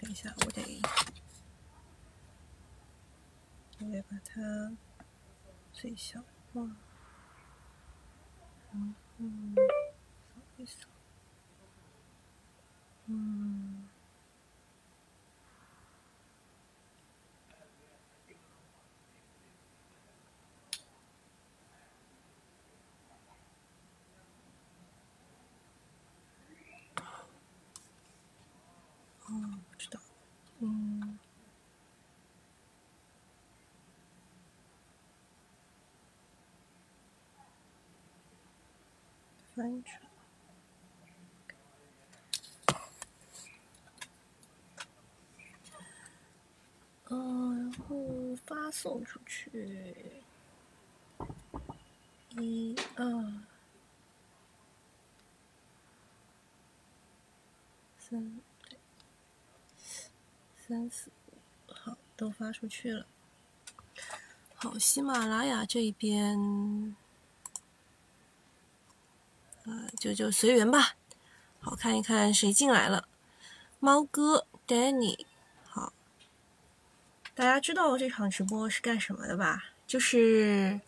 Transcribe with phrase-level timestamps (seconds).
[0.00, 0.80] 等一下，我得
[3.80, 4.72] 我得把它
[5.74, 6.22] 最小
[6.54, 6.62] 化，
[8.72, 8.94] 然后
[10.34, 10.88] 扫一扫，
[13.06, 13.88] 嗯。
[29.32, 30.00] 哦，不知道，
[30.62, 31.18] 嗯，
[39.56, 40.10] 翻译出来，
[47.08, 50.12] 嗯，然后发送出去，
[52.36, 53.04] 一二
[57.98, 58.49] 三。
[60.70, 63.04] 三四五，好，都发出去了。
[64.54, 66.94] 好，喜马拉雅这边，
[69.64, 70.94] 呃，就就随缘吧。
[71.58, 73.08] 好看一看谁进来了。
[73.80, 75.18] 猫哥，Danny，
[75.64, 75.92] 好。
[77.34, 79.64] 大家知道这场直播是干什么的吧？
[79.88, 80.80] 就是，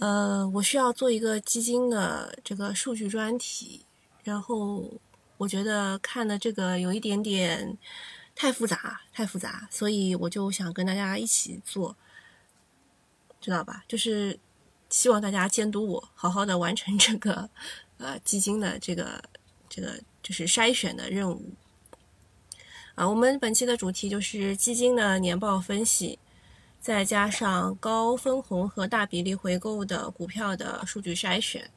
[0.00, 3.86] 呃，我需要做一个基金的这个数据专题，
[4.22, 4.84] 然后
[5.38, 7.78] 我觉得看的这个有一点点。
[8.42, 11.94] 太复杂，太复杂，所以我就想跟大家一起做，
[13.40, 13.84] 知道吧？
[13.86, 14.36] 就是
[14.90, 17.48] 希望大家监督我，好好的完成这个
[17.98, 19.22] 呃基金的这个
[19.68, 21.54] 这个就是筛选的任务。
[22.96, 26.18] 啊，我们本期的主题就是基金的年报分析，
[26.80, 31.70] 再加上高分红和大比例回购的股票的数据筛选。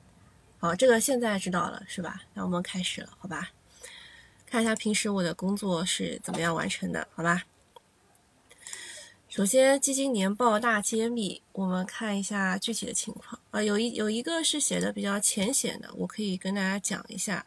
[0.58, 2.24] 好，这个现在知道了是吧？
[2.34, 3.52] 那我们开始了，好吧？
[4.56, 7.44] 看一下平时我的工作是怎么样完成的，好吧？
[9.28, 13.62] 首先，基金年报大揭秘，我们看一下具体的情况啊。
[13.62, 17.46] 有一有一个是写的比较浅显的，我可以跟大家讲一下。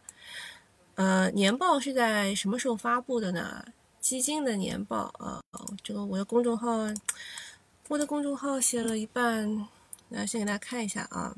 [0.96, 3.64] 呃，年报是在什么时候发布的呢？
[4.00, 5.40] 基金的年报啊，
[5.82, 6.76] 这个我的公众号，
[7.88, 9.66] 我的公众号写了一半，
[10.10, 11.34] 那先给大家看一下啊。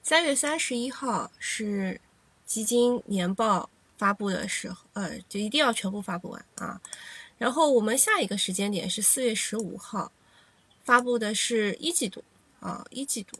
[0.00, 2.00] 三月三十一号是
[2.46, 3.68] 基金年报。
[3.98, 6.80] 发布的时候，呃，就一定要全部发布完啊。
[7.36, 10.10] 然后我们下一个时间点是四月十五号，
[10.84, 12.24] 发布的是一季度
[12.60, 13.38] 啊，一季度。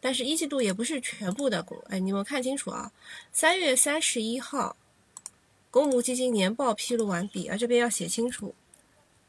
[0.00, 2.92] 但是一季度也不是全部的公，哎，你们看清楚啊。
[3.32, 4.76] 三月三十一号，
[5.70, 8.54] 公募基金年报披露完毕啊，这边要写清楚。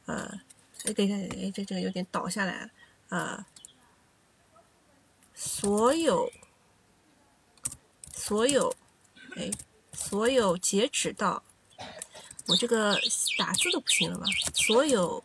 [0.06, 0.40] 呃，
[0.86, 2.70] 哎，等一下，哎，这这个有点倒下来了
[3.18, 3.48] 啊。
[5.34, 6.32] 所有，
[8.14, 8.74] 所有，
[9.36, 9.50] 哎。
[10.00, 11.44] 所有截止到，
[12.48, 13.00] 我这个
[13.38, 14.26] 打字都不行了吗？
[14.56, 15.24] 所有，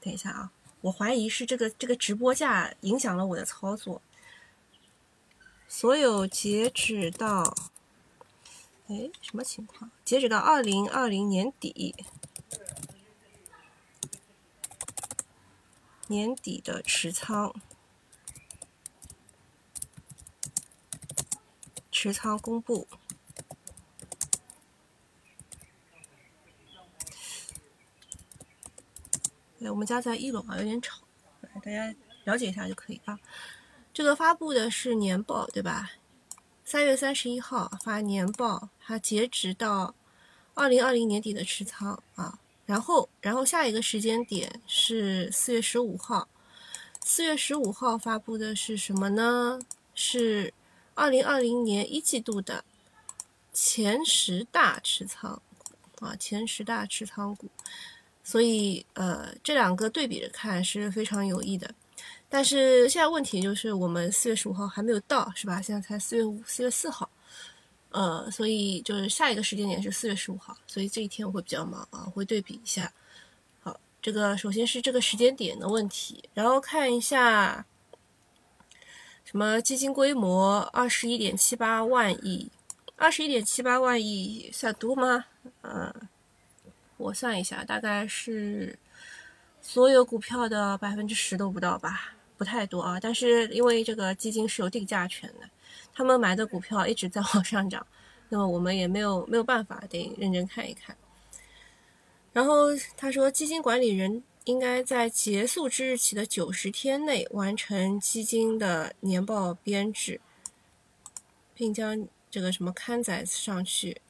[0.00, 0.52] 等一下啊，
[0.82, 4.02] 我怀疑是这个这个直播架影响了我的操作。
[5.66, 7.56] 所有截止到，
[8.88, 9.90] 哎，什么情况？
[10.04, 11.94] 截止到二零二零年底，
[16.08, 17.54] 年底的持仓，
[21.90, 22.86] 持仓公布。
[29.62, 31.00] 对，我们家在一楼啊，有点吵，
[31.62, 33.16] 大家了解一下就可以啊。
[33.94, 35.92] 这个发布的是年报，对吧？
[36.64, 39.94] 三月三十一号发年报，它截止到
[40.54, 42.40] 二零二零年底的持仓啊。
[42.66, 46.26] 然后，然后下一个时间点是四月十五号，
[47.04, 49.60] 四月十五号发布的是什么呢？
[49.94, 50.52] 是
[50.94, 52.64] 二零二零年一季度的
[53.52, 55.40] 前十大持仓
[56.00, 57.48] 啊，前十大持仓股。
[58.24, 61.68] 所以，呃，这两个对比着看是非常有益的。
[62.28, 65.60] 但是现在问题就是，我们四月十五号还没有到，是吧？
[65.60, 67.10] 现在才四月五、四月四号，
[67.90, 72.90] 呃，所以就是下一个时间点是四月十五号，所以这一天我会比较忙啊，会对比一下。
[73.60, 77.66] 好，这个首先是这个时间点的问题，然后看一下
[79.24, 82.50] 什么基金规模二十一点七八万亿，
[82.96, 85.26] 二十一点七八万亿算多吗？
[85.62, 85.92] 嗯。
[87.02, 88.78] 我算一下，大概是
[89.60, 92.98] 所有股票的百分之十都不到吧，不太多啊。
[93.00, 95.50] 但是因为这个基金是有定价权的，
[95.92, 97.86] 他们买的股票一直在往上涨，
[98.28, 100.96] 那么我们也没有没有办法，得认真看一看。
[102.32, 110.20] 然后他说，基金管理人应该在结束之日起的九十天内完成基金的年报编制，
[111.54, 114.00] 并将这个什么刊载上去。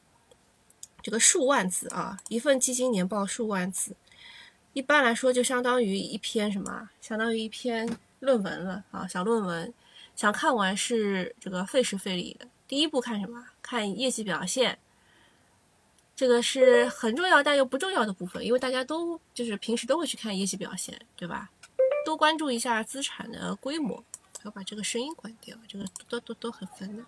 [1.03, 3.97] 这个数万字啊，一份基金年报数万字，
[4.73, 6.91] 一般来说就相当于一篇什么？
[7.01, 9.73] 相当于一篇论文了啊，小论文。
[10.15, 12.47] 想看完是这个费时费力的。
[12.69, 13.47] 第一步看什么？
[13.61, 14.79] 看业绩表现，
[16.15, 21.51] 这个是很重要但又不重要的部分，因为大家都就是平时都会去看业绩表现，对吧？
[22.05, 24.05] 多关注一下资产的规模。
[24.45, 27.05] 要把这个声音关掉，这个都都都很烦的。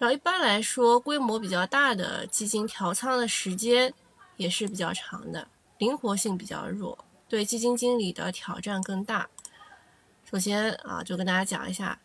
[0.00, 3.92] 然后一般来说，规模比较大的基金调仓的时间
[4.38, 6.96] 也是比较长的，灵活性比较弱，
[7.28, 9.28] 对基金经理的挑战更大。
[10.24, 12.00] 首先啊，就跟大家讲一下，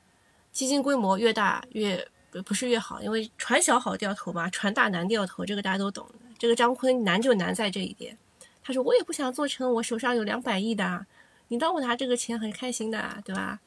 [0.52, 2.06] 基金规模越大越
[2.46, 6.06] 不是越好，因为船小好掉头嘛，船大难掉头，这个大家都懂。
[6.38, 8.18] 这个张坤难就难在这一点，
[8.62, 11.06] 他说我也不想做成我手上有两百亿的，
[11.48, 13.62] 你当我拿这个钱很开心的，对吧？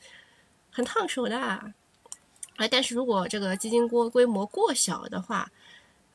[0.71, 1.73] 很烫手的。
[2.59, 5.49] 啊，但是如果这个基金规规模过小的话，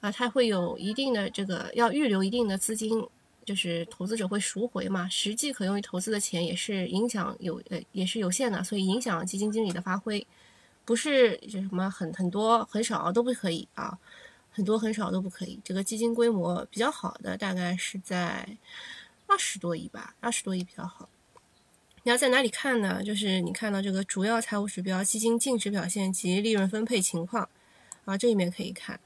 [0.02, 3.02] 啊，它会有一定的这个要预留一定的资金，
[3.46, 10.28] 就是投资者会赎回嘛，实际可用于投资的钱也是影响有呃也是有限的，所以影响基金经理的发挥，
[10.84, 13.98] 不是就什么很很多很少都不可以啊，
[14.52, 15.58] 很多很少都不可以。
[15.64, 18.58] 这个基金规模比较好的大概是在
[19.28, 21.08] 二十多亿吧，二十多亿比较好。
[22.06, 23.02] 你要在哪里看呢？
[23.02, 27.48] 就是你看到这个主要财务指标、基金净值表现及利润分配情况
[28.04, 29.00] 啊，这里面可以看。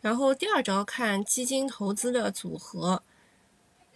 [0.00, 3.02] 然后第二招看基金投资的组合，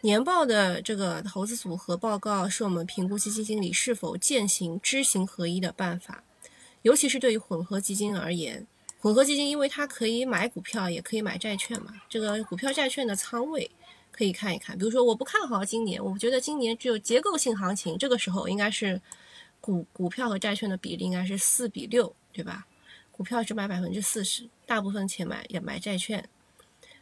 [0.01, 6.25] 年报的这个投资组合报告是我们评估基金经理是否践行知行合一的办法，
[6.83, 8.67] 尤其是对于混合基金而言，
[8.99, 13.71] 混合基金因为它可以买股票也可以买债券嘛，这个股票债券的仓位。
[14.13, 19.01] 可以看一看，比如说我不看好今年，我觉得今年只有结构性行情，这个时候应该是
[19.61, 22.67] 股股票和债券的比例应该是四比六，对吧？
[23.11, 26.29] 股票只买百分之四十，大部分钱买也买债券。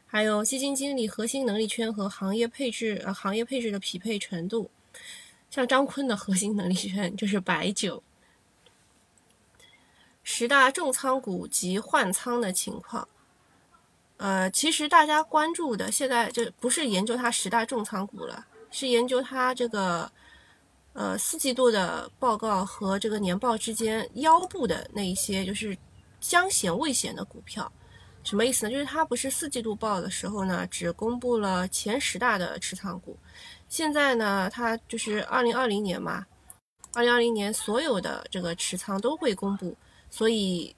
[0.07, 4.71] 还有基金经理核心能力圈和行业配置呃行业配置的匹配程度，
[5.51, 8.03] 像张坤的核心能力圈就是白酒。
[10.23, 13.09] 十大重仓股及换仓的情况。
[14.21, 20.13] 呃，其实大家关注的现在就不是研究它十大重仓股了，是研究它这个
[20.93, 25.75] 呃四季度的报告和这个年报之间腰部的那一些就是
[26.21, 27.73] 将显未显的股票，
[28.23, 28.71] 什么意思呢？
[28.71, 33.17] 就是它不是四季度报的时候呢，只公布了前十大的持仓股，
[33.71, 36.27] 现在呢，它就是二零二零年嘛，
[36.93, 39.75] 二零二零年所有的这个持仓都会公布，
[40.11, 40.77] 所以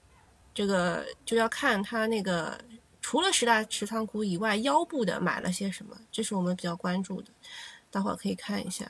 [0.53, 2.57] 这个就要看它那个。
[3.03, 5.95] 除了十大持仓股以外，腰部的买了些什么？
[6.09, 7.29] 这是我们比较关注的，
[7.91, 8.89] 待会儿可以看一下。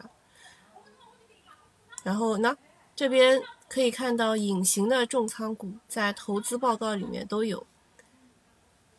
[2.04, 2.56] 然后呢，
[2.96, 7.66] 这边可以看到隐形的重仓股在投资报告里面都有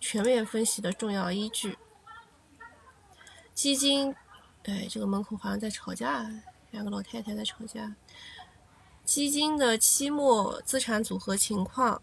[0.00, 1.78] 全面分析的重要依据。
[3.54, 4.14] 基金，
[4.64, 6.28] 哎，这个门口好像在吵架，
[6.72, 7.94] 两个老太太在吵架。
[9.04, 12.02] 基金的期末资产组合情况，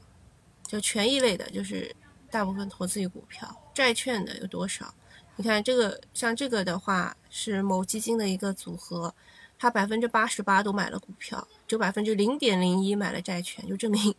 [0.65, 1.93] 就权益类的，就是。
[2.31, 4.93] 大部分投资于股票、债券的有多少？
[5.35, 9.13] 你看这个，像这个的话是某基金的一个组合，
[9.57, 14.13] 它百分之八十八都买了股票，就百分之零点零一买了债券，就证明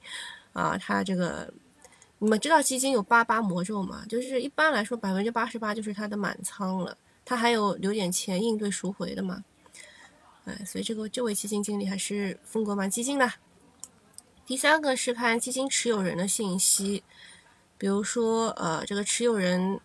[0.53, 1.53] 啊，它这个
[2.19, 4.05] 你们知道基金有八八魔咒吗？
[4.09, 9.45] 就是一般来说百分之八十八就是它的满仓了，它还有留点钱应对赎回的嘛。
[10.45, 13.33] 哎，所以这个这位基金经理还是风格蛮激进的。
[14.45, 17.05] 第三个是看基金持有人的信息。
[17.83, 19.81] 比如说，呃，这个持有人，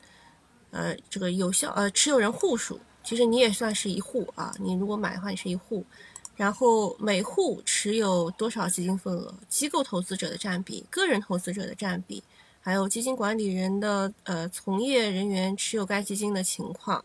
[0.69, 4.53] 呃，这个有效，呃，持有人户数，其实你也算是一户啊。
[4.59, 5.83] 你如果买的话，你是一户。
[6.35, 12.23] 然后每户持有多少基金份额，机构投资者的占比，个人投资者的占比，
[12.61, 17.03] 还有基金管理人的呃从业人员持有该基金的情况，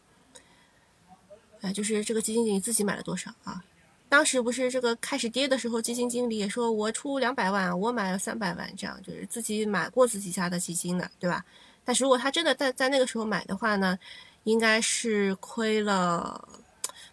[1.62, 3.64] 哎，就是这个基金经理自己买了多少啊？
[4.12, 11.42] 当时不是这个开始跌的时候，基金经理也说我出两百万，我买了三百万，这样就是自己买过自己家的基金的，对吧？
[11.82, 13.98] 但是如果他真的在在那个时候买的话呢，
[14.44, 16.46] 应该是亏了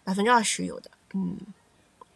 [0.04, 1.38] 百分之二十有的，嗯。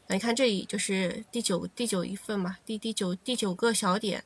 [0.06, 4.22] 那你看这里就是第九第九一份嘛，第第九第九个小点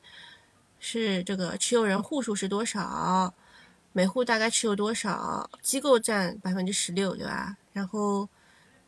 [0.77, 3.33] 是这个持有人户数是多少，
[3.93, 7.55] 每户大概持有多少，机构占百分之十六，对吧？
[7.71, 8.27] 然后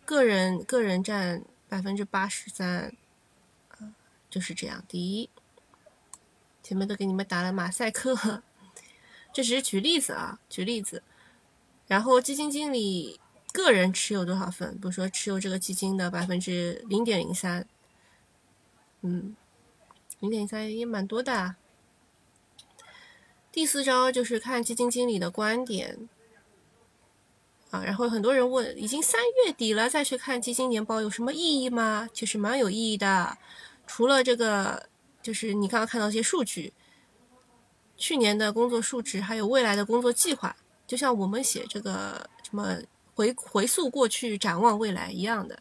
[0.04, 1.42] 个人个人占。
[1.72, 2.94] 百分之八十三，
[4.30, 4.84] 就是这样。
[4.90, 5.30] 第一，
[6.62, 8.44] 前面都给你们打了马赛克，
[9.32, 11.02] 这只是举例子啊，举例子。
[11.88, 13.22] 然后基金经理
[13.54, 14.74] 个人持有多少份？
[14.74, 17.66] 比如说持有这个基金的百分之零点零三，
[19.00, 19.34] 嗯，
[20.20, 21.56] 零点零三也蛮多的。
[23.50, 26.10] 第四招就是看基金经理的观点
[27.72, 27.84] 啊。
[27.84, 32.08] 然后很多人问，已经三月底了，再去看基金年报有什么意义吗？
[32.14, 33.36] 其实蛮有意义的。
[33.88, 34.88] 除了这个，
[35.22, 36.72] 就是你刚刚看到一些数据，
[37.98, 42.78] 去年的工作数值，还有未来的工作计划，就像我们写这个什么
[43.16, 45.60] 回回溯过去，展望未来一样的。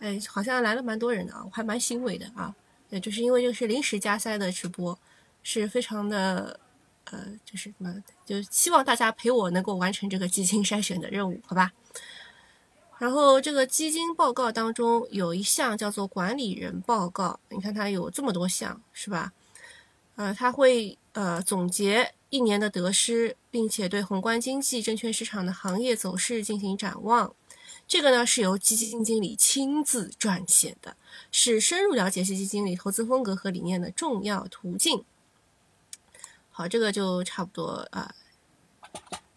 [0.00, 2.54] 哎，好像来了蛮多人的啊，我还蛮欣慰的啊。
[2.88, 4.98] 也就是因为这是临时加塞的直播，
[5.44, 6.58] 是非常的，
[7.10, 11.72] 呃，就是什么，就希望大家陪我能够完成这个基金筛选的任务，好吧？
[12.98, 19.32] 然后这个基金报告当中有一项叫做管理人报告，你看它有这么多项，是吧？
[20.16, 27.34] 呃，它会呃总结一年的得失，并且对宏观经济、证券市场的行业走势进行展望。
[27.88, 30.96] 这个呢是由基金经理亲自撰写的，
[31.32, 35.04] 是深入了解基金经理投资风格和理念的重要途径。
[36.60, 38.14] 好，这个就差不多啊，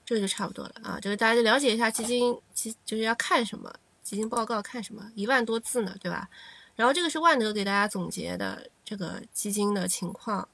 [0.04, 6.28] 这个就差不多了啊，这个大家就了解一下基金基就是要看什么基金报告看什么，一万多字呢，对吧？
[6.76, 10.50] 然后这个是万德给大家总结的这个基金的情况，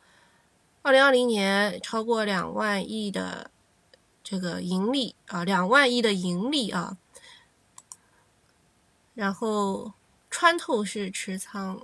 [0.83, 3.49] 二零二零年超过两万亿的
[4.23, 6.99] 这个盈利啊，两万亿的盈利啊。
[9.15, 9.93] 然后
[10.29, 11.81] 穿透式持仓，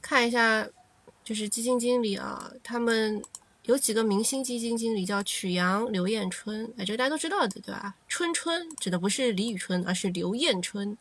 [0.00, 0.66] 看一下，
[1.28, 3.22] 就是基金经理啊，他们
[3.64, 7.94] 有几个明星基金经理叫曲阳、刘彦春，哎，这个大家都知道的，对吧？
[8.08, 10.96] 春春指的不是李宇春，而是刘彦春，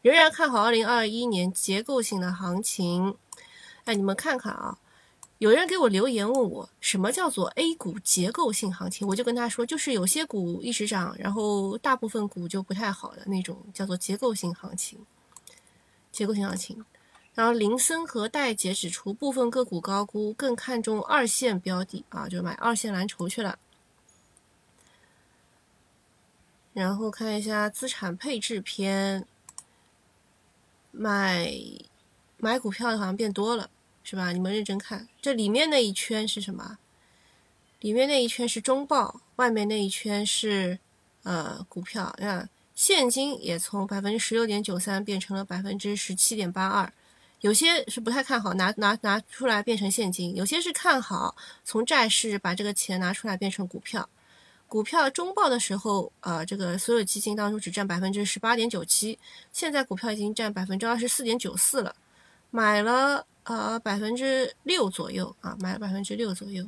[0.00, 3.14] 仍然看好二零二一年结构性的行情。
[3.84, 4.76] 哎，你们看看啊。
[5.38, 9.06] 有人给我留言问我，什么叫做 A 股结构性行情？
[9.06, 14.98] 我就跟他说，就是有些股一直涨，然后大部分股就不太好的那种，叫做结构性行情。
[16.10, 16.84] 结构性行情。
[17.34, 23.58] 然后林森和戴姐指出，部分个股高估，更看重二线标的啊，就买二线蓝筹去了。
[26.72, 29.26] 然后看一下资产配置篇，
[30.90, 31.52] 买
[32.38, 33.70] 买股票的好像变多了。
[34.04, 34.32] 是吧？
[34.32, 36.76] 你们认真看，这里面那一圈是什么？
[37.78, 40.80] 里面那一圈是中报，外面那一圈是
[41.22, 42.12] 呃股票。
[42.18, 46.92] 那现金也从百分之十六点九三变成了百分之十七点八二。
[47.42, 54.08] 有些是不太看好，拿拿拿出来变成现金；有些是看好，从债市把这个钱拿出来变成股票。
[54.66, 59.18] 股票中报的时候，呃，这个所有基金当中只占百分之十八点九七，
[59.52, 61.94] 现在股票已经占百分之二十四点九四了，
[62.50, 63.26] 买了。
[63.44, 66.64] 呃，百分之六左右啊，买了百分之六左右。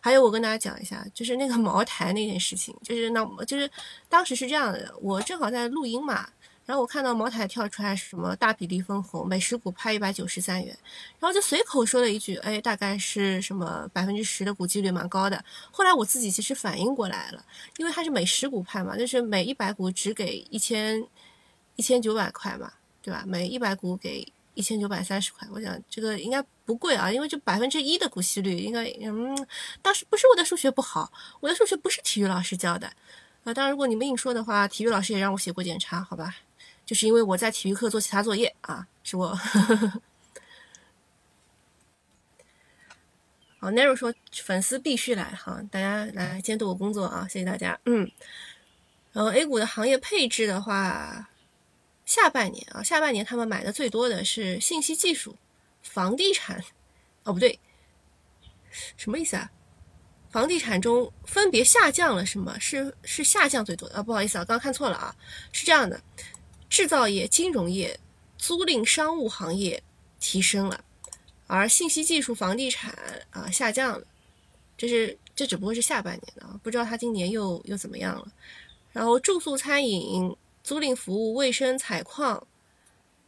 [0.00, 3.68] 还有，我跟大家讲一下，就是那个 茅台那件事情，就是那，就是
[4.08, 6.28] 当时是这样的，我正好在录音嘛，
[6.64, 10.76] 然后我看到茅台跳出来什么大比例分红，每十股派一百九十三元，
[11.18, 15.44] 然后就随口说了一句，哎，大概是什么百分之十的股几率蛮高的。
[15.70, 17.44] 后来我自己其实反应过来了，
[17.76, 21.06] 因为它是每十股派嘛，就是每一百股只给一千
[21.76, 23.24] 一千九百块嘛，对吧？
[23.26, 24.26] 每一百股给。
[24.56, 29.36] 一千九百三十块，我想这个应该不贵啊，因为就百分之一的股息率，应该嗯，
[29.82, 32.86] 当时不是我的数学不好，我的数学不是体育老师教的
[33.42, 33.52] 啊。
[33.52, 36.36] 当然，如果你们硬说的话，体育老师也让我写过检查，好吧？
[36.84, 39.34] 就是因为我在体育课做其他作业啊，是我。
[43.58, 47.78] 好，Nero 说粉丝必须来哈，大家来监督我工作啊，谢谢大家。
[47.86, 48.10] 嗯，
[49.12, 51.28] 然后 A 股的行业配置的话。
[52.06, 55.38] 下半年啊，下半年他们买的最多的是信息技术、
[55.82, 56.62] 房地产，
[57.22, 57.58] 哦不对，
[58.98, 59.50] 什么意思啊？
[60.30, 62.54] 房地产中分别下降了什么？
[62.60, 64.02] 是是下降最多的啊？
[64.02, 65.16] 不好意思啊，刚刚看错了啊，
[65.50, 65.98] 是这样的，
[66.74, 68.00] 制造业、金融业、
[68.36, 69.80] 租赁商务行业
[70.18, 70.84] 提升了，
[71.46, 72.92] 而信息技术、房地产
[73.30, 74.04] 啊下降了，
[74.76, 78.26] 这是这只不过是下半年的啊，不知道他今年又又怎么样了。
[78.92, 80.36] 然后住宿餐饮。
[80.64, 82.46] 租赁服务、卫生、采矿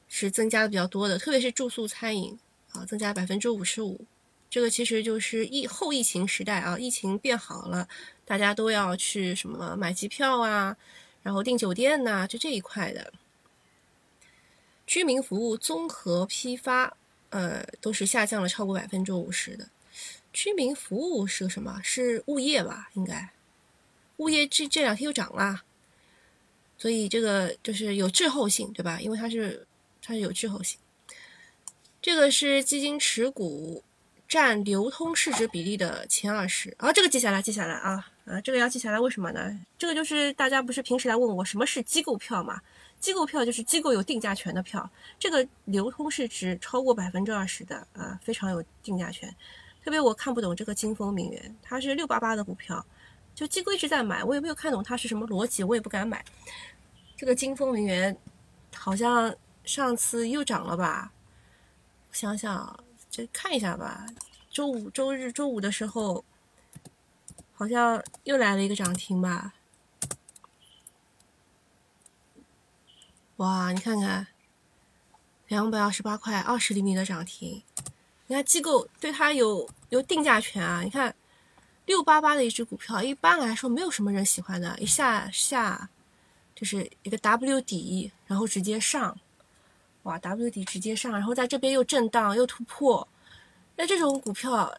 [0.09, 2.39] 是增加的比较多的，特别是住宿餐饮
[2.73, 4.07] 啊，增加百分之五十五。
[4.49, 7.87] 这个其实就是疫后疫情时代啊，疫情变好了，
[8.25, 10.75] 大家都要去什么买机票啊，
[11.23, 13.13] 然后订酒店呐，就这一块的。
[14.87, 16.97] 居民服务、综合批发，
[17.31, 19.69] 呃，都是下降了超过百分之五十的。
[20.33, 21.81] 居民服务是个什么？
[21.83, 22.91] 是物业吧？
[22.95, 23.31] 应该，
[24.19, 25.63] 物业这这两天又涨了。
[26.79, 29.01] 所以这个就是有滞后性，对吧？
[29.01, 29.67] 因为它是
[30.03, 30.79] 它是有滞后性。
[32.03, 33.83] 这个是基金持股
[34.29, 39.59] 占流通市值比例的前二十，啊，这个记下来，记下来啊啊，这个要记下来，为什么呢？
[39.79, 42.61] 这个就是大家不是平时来问我什么是机构票嘛？
[42.99, 49.33] 机构票就是机构有定价权的票，这个流通市值超过百分之二十的啊，非常有定价权。
[49.85, 52.85] 特别我看不懂这个金风名媛，它是六八八的股票，
[53.35, 56.25] 就机构一直在买，我也没有看懂它是什么逻辑，我也不敢买。
[57.17, 58.17] 这个金风名媛
[58.75, 59.33] 好像
[59.65, 61.13] 上次又涨了吧？
[62.11, 64.05] 想想，这看一下吧。
[64.51, 66.25] 周五、周日、周五的时候，
[67.57, 69.55] 好像又来了一个涨停吧？
[73.37, 74.27] 哇，你看看，
[75.49, 77.63] 两百二十八块二十厘米的涨停。
[78.27, 80.83] 你看机构对它有有定价权啊！
[80.83, 81.15] 你看
[81.85, 85.89] 六八八的一只股票，一般来说没有什么人喜欢的，一下下
[86.55, 89.17] 就是一个 W 底，然后直接上，
[90.03, 93.07] 哇，W 底直接上，然后在这边又震荡又突破。
[93.77, 94.77] 那这种股票，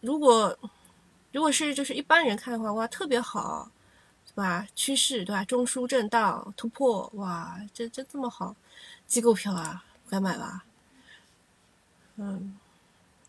[0.00, 0.58] 如果
[1.32, 3.70] 如果是就是一般人看的话，哇，特别好，
[4.26, 4.66] 对吧？
[4.74, 5.44] 趋势对吧？
[5.44, 8.54] 中枢震荡突破，哇，这这这么好，
[9.06, 10.64] 机构票啊，该买吧？
[12.16, 12.58] 嗯，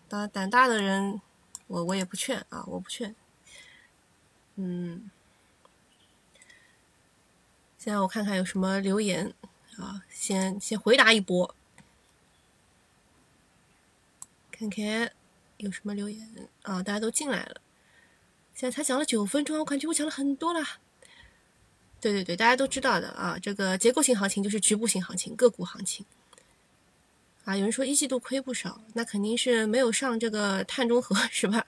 [0.10, 1.22] 当然胆大的人，
[1.68, 3.16] 我我也不劝啊，我不劝。
[4.56, 5.10] 嗯，
[7.78, 9.34] 现在我看看有什么留言
[9.78, 11.56] 啊，先先回答一波。
[14.52, 15.12] 看看
[15.58, 16.84] 有什么留言啊？
[16.84, 17.62] 大家都进来了，
[18.64, 20.66] 现在才讲了九分钟，我感觉我讲了很多了。
[22.00, 26.06] 对对对，大家都知道的啊，这个结构性行情就是局部性行情，个股行情。
[27.44, 31.68] 啊，有人说一季度亏不少，那肯定是没有上这个碳中和 是吧？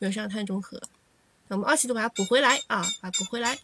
[0.00, 0.82] 没有上碳中和，
[1.48, 3.58] 那我们二季度把它补回来啊，把它补回来。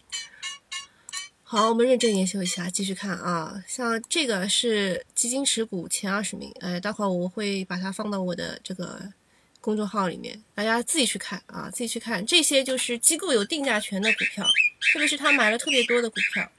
[1.42, 3.62] 好，我们认真研究一下，继续看啊。
[3.68, 9.12] 像这个是基金持股前二十名，呃，待会儿我会把它放到我的这个
[9.60, 12.24] 公众号里面，大家自己去看啊，自己去看。
[12.24, 14.46] 这些就是机构有定价权的股票，
[14.92, 16.50] 特别是他买了特别多的股票。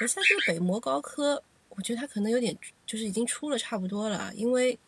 [0.00, 2.56] 我现在这个北摩高科，我觉得它可能有点，
[2.86, 4.78] 就是已经出了差不多了，因为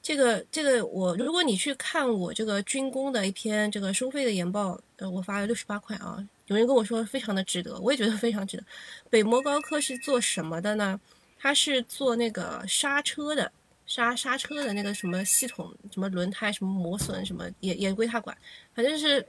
[0.00, 6.24] 这个这个我，如果你去看我这个军工的一篇这个收费的研报，呃，我发了六十八块啊。
[6.46, 8.64] 有人跟我说非常的值得，我也觉得非常值得。
[9.10, 10.98] 北摩高科是做什么的呢？
[11.38, 13.52] 它是做那个刹车的，
[13.88, 18.36] 刹刹车的那个什么系统，什么轮胎什么磨损什么也也归他管。
[18.72, 19.26] 反正是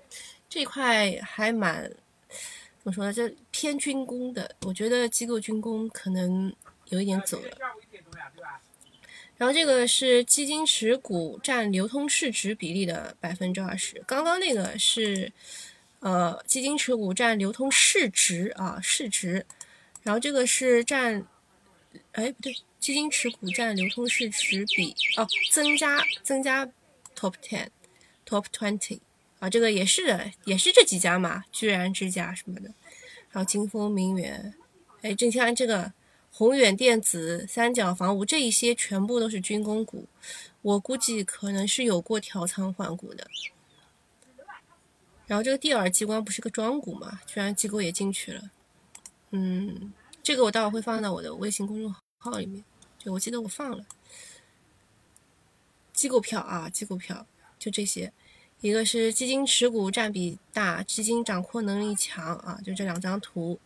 [0.47, 3.11] 这块还蛮怎么说呢？
[3.11, 6.53] 这偏军工的，我觉得机构军工可能
[6.89, 7.57] 有一点走了。
[9.37, 15.31] 然后这个是基金持股占流通市值比例的百分之二十，刚刚那个是。
[16.01, 19.45] 呃，基金持股占流通市值啊，市值，
[20.01, 21.27] 然后这个是占，
[22.13, 26.65] 哎不对，基金持股占流通市值比哦，增加增加
[27.15, 28.99] top ten，top twenty
[29.39, 32.73] 啊，这个也是的，也是这几家嘛，居然之家什么的，
[33.29, 34.53] 还有金丰名媛，
[35.01, 35.91] 哎，正像这个
[36.31, 40.07] 宏远电子、三角房屋这一些全部都是军工股，
[40.61, 43.27] 我估计可能是有过调仓换股的。
[45.27, 47.19] 然后这个蒂尔激光不是个庄股嘛？
[47.27, 48.49] 居然机构也进去了。
[49.31, 52.63] 嗯，这个我待会会放到我的微信公众号里面。
[52.99, 53.83] 就我记得我放了。
[55.93, 57.25] 机构票啊，机构票
[57.57, 58.13] 就这些。
[58.61, 63.57] 一个是基金持股占比大，基金掌控能力强啊，就这两张图。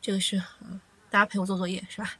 [0.00, 2.14] 这个是啊，大家陪我做作业是吧？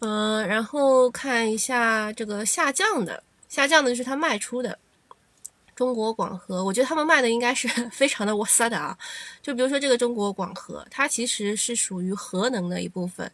[0.00, 4.78] 嗯，然后看一下这个下降的，下降的就是它卖出的。
[5.74, 8.96] 中国广核，我觉得他们卖的应该是 非常的哇塞的啊！
[9.42, 13.32] 就比如说这个中国广核，它其实是属于核能的一部分，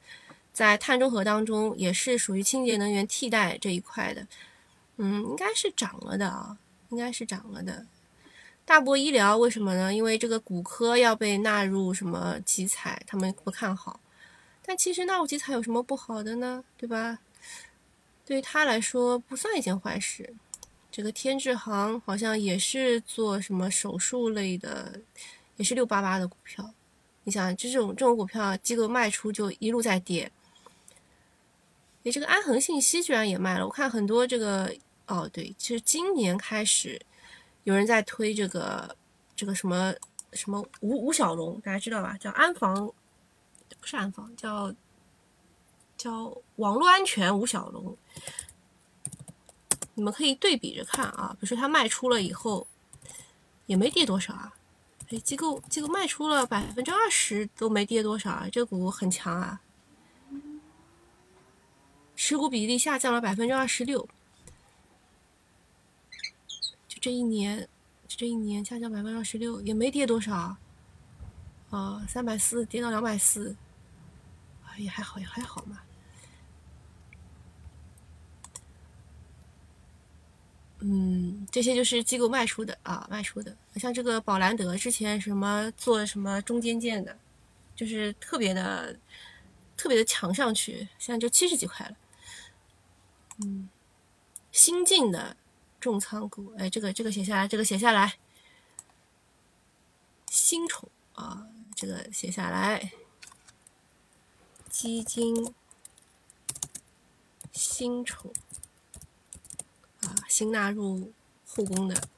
[0.59, 4.27] 在碳中和当中也是属于清洁能源替代这一块的，
[4.97, 7.87] 嗯，应该是涨了的啊，应该是涨了的。
[8.65, 9.95] 大博医疗为什么呢？
[9.95, 14.01] 因为这个骨科要被纳入什么集采，他们不看好。
[14.67, 16.65] 但其实纳入集采有什么不好的呢？
[16.77, 17.21] 对吧？
[18.27, 20.35] 对于他来说不算一件坏事。
[20.91, 25.01] 这个天智行好像也是做什么手术类的，
[25.55, 26.75] 也是六八八的股票。
[27.23, 30.29] 你想，这种这种股票，机构卖出就一路在跌。
[32.09, 34.75] 你这个安恒信息居然也卖了，我看很多这个
[35.09, 36.99] 哦，对，其实今年开始
[37.65, 38.97] 有人在推这个
[39.37, 39.95] 这个什么
[40.33, 42.17] 什么吴吴小龙，大家知道吧？
[42.19, 42.91] 叫安防，
[43.79, 44.75] 不是安防，叫
[45.99, 47.95] 叫网络安全吴小龙。
[49.93, 52.67] 你们可以对比着看啊，比如说它卖出了以后，
[53.67, 54.51] 也没跌多少啊。
[55.11, 59.61] 哎，机构机构卖出了百分之二十都没跌多少啊，这股很强啊。
[62.21, 64.07] 持股比例下降了百分之二十六，
[66.89, 67.61] 就这一年，
[68.09, 70.35] 就这一年下降百分之二十六，也没跌多少
[71.71, 72.05] 啊。
[72.09, 73.55] 三百四跌到两百四，
[74.79, 75.81] 也还好，也还好嘛。
[80.81, 83.57] 嗯，这些就是机构卖出的啊，卖出的。
[83.77, 87.17] 像这个宝兰德之前什么做什么中间件的，
[87.77, 88.99] 就是特别的
[89.77, 91.97] 特别的强上去，现在就七十几块了。
[93.39, 93.69] 嗯，
[94.53, 95.37] 新进的
[95.81, 98.19] 重仓股，哎，这个这个写下来，这个写下来。
[100.31, 102.93] 新宠啊，这个写下来，
[104.69, 105.55] 基金
[107.53, 108.33] 新宠
[110.03, 110.15] 啊。
[110.29, 111.13] 新纳入
[111.47, 112.09] 护工的，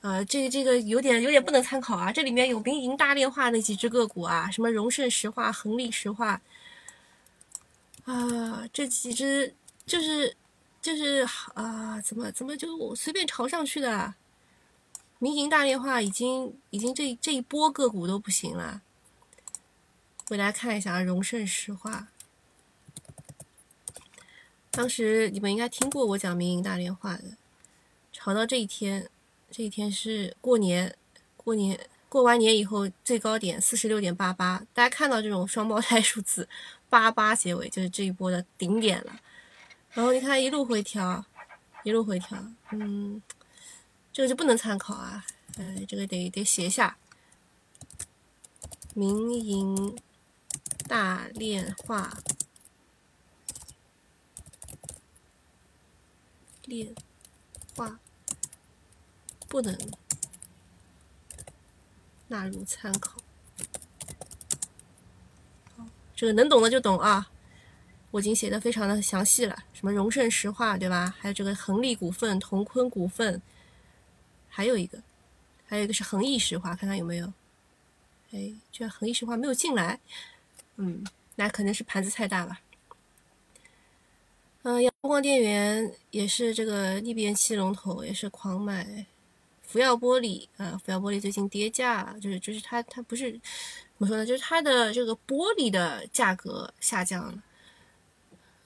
[0.00, 2.10] 啊，这个这个有点有点不能参考啊！
[2.10, 6.40] 这里面有民营大炼化那几只个股啊，什么荣盛石化、恒力石化，
[8.08, 10.34] 啊，这几只就是
[10.80, 14.14] 就是啊，怎么怎么就随便炒上去的？
[15.18, 18.80] 民营大炼化已经已经这这一波个股都不行了。
[20.26, 22.08] 给大家看一下啊，荣盛石化。
[24.70, 27.24] 当时你们应该听过我讲民营大炼化的，
[28.10, 29.10] 炒到这一天，
[29.50, 30.96] 这一天是过年，
[31.36, 36.48] 过年过完年以后最高点四十六点八八，大家看到这种双胞胎数字
[36.88, 39.20] 八八结尾，就是这一波的顶点了。
[39.92, 41.24] 然后你看一路回调，
[41.82, 42.38] 一路回调，
[42.70, 43.22] 嗯，
[44.12, 45.24] 这个就不能参考啊，
[45.56, 46.96] 呃，这个得得写下
[48.94, 49.96] 民营
[50.86, 52.18] 大炼化。
[56.64, 56.94] 炼
[57.74, 57.98] 化
[59.48, 59.74] 不能
[62.26, 63.16] 纳入参考。
[66.18, 67.30] 这个能懂的就懂啊，
[68.10, 69.56] 我已经写的非常的详细了。
[69.72, 71.14] 什么荣盛石化对吧？
[71.16, 73.40] 还有这个恒力股份、同坤股份，
[74.48, 75.00] 还有一个，
[75.64, 77.32] 还有一个是恒益石化，看看有没有？
[78.32, 80.00] 哎，居然恒益石化没有进来，
[80.74, 81.04] 嗯，
[81.36, 82.58] 那可能是盘子太大了。
[84.62, 89.06] 嗯，阳光电源也是这个逆变器龙头，也是狂买。
[89.68, 93.40] 福耀玻璃啊，福耀玻璃最近跌价，就是就是它它不是怎
[93.98, 94.24] 么说呢？
[94.24, 97.42] 就是它的这个玻璃的价格下降了。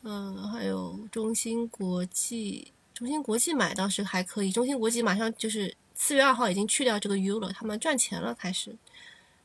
[0.02, 4.52] 嗯，还有中芯国际，中芯国际买倒是还可以。
[4.52, 8.76] 中芯国际马上就是四月二号已经去掉这个 U 了，他们赚钱了，开始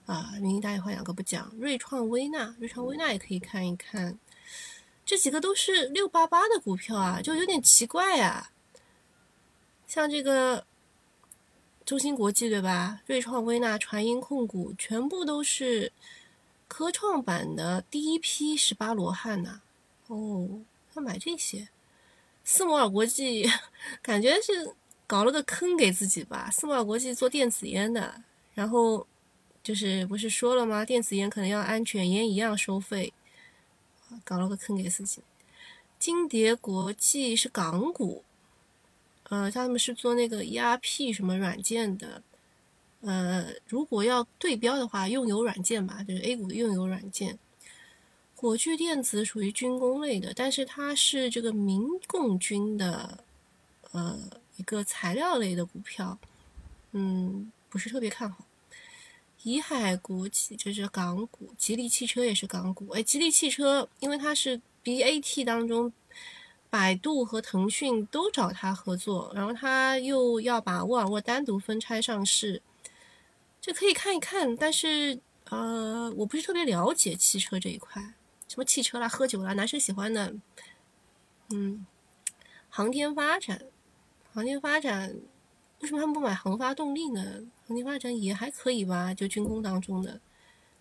[0.06, 0.34] 啊。
[0.40, 4.20] 民营大业化两个不讲，瑞创微纳，瑞创微纳也可以看一看。
[5.04, 8.52] 这几个都是六八八的股票啊，就有点奇怪呀。
[9.88, 10.67] 像这个
[11.88, 13.00] 中芯国际对吧？
[13.06, 15.94] 瑞创微纳、传音控股，全部都是
[16.68, 19.62] 科创板的第一批十八罗汉呐。
[20.08, 20.50] 哦，
[20.96, 21.70] 要买这些。
[22.44, 23.50] 斯摩尔国际
[24.04, 24.76] 感觉是
[25.08, 26.50] 搞了个坑给自己吧。
[26.52, 28.22] 斯摩尔国际做电子烟的，
[28.54, 29.08] 然后
[29.64, 30.84] 就是不是说了吗？
[30.84, 33.14] 电子烟可能要安全烟一样收费。
[34.26, 35.22] 搞了个坑给自己。
[35.98, 38.26] 金蝶国际是港股，
[39.30, 42.22] 呃，他们是做那个 ERP 什么软件的，
[43.02, 47.38] 呃，如果要对标的话，用友软件吧，就是 A 股的用友软件。
[48.36, 53.24] 火炬电子属于军工类的，但是它是这个民共军的，
[53.92, 54.18] 呃，
[54.58, 56.18] 一个材料类的股票，
[56.92, 58.46] 嗯，不是特别看好。
[59.44, 62.90] 怡海国际这是港股，吉利汽车也是港股。
[62.90, 65.92] 哎，吉利汽车因为它是 BAT 当中，
[66.78, 72.62] 百度和腾讯都找他合作，然后他又要把沃尔沃单独分拆上市，
[73.60, 74.56] 这可以看一看。
[74.56, 78.14] 但是呃，我不是特别了解汽车这一块，
[78.48, 80.36] 什么汽车啦、喝酒啦，男生喜欢的。
[81.50, 81.84] 嗯，
[82.70, 83.60] 航天发展，
[84.32, 85.16] 航天发展。
[85.80, 87.24] 为什么他们不买恒发动力呢？
[87.68, 90.22] 航天发展也还可以吧，就军工当中的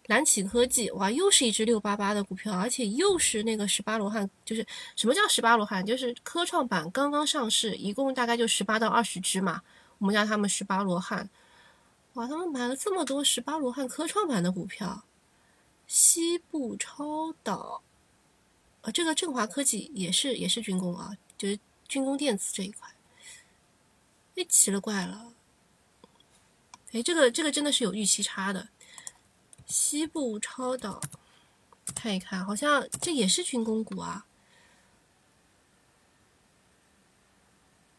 [0.06, 4.64] 蓝启科技，哇，又是一只六八八的股票，而且又是那个十八罗汉，就是
[4.94, 5.84] 什么叫十八罗汉？
[5.84, 9.62] 就是科创板刚刚上市，一共大概就十八到二十只嘛，
[9.98, 11.28] 我们叫他们十八罗汉。
[12.14, 15.04] 哇，他们买了这么多十八罗汉科创板的股票，
[15.86, 17.82] 西部超导，
[18.82, 22.88] 呃，这个振华科技也是也是军工啊，就是军工电子这一块。
[24.36, 25.32] 哎，奇了怪了！
[26.92, 28.68] 哎，这个这个真的是有预期差的。
[29.66, 31.00] 西部超导，
[31.94, 34.26] 看一看，好像这也是军工股啊。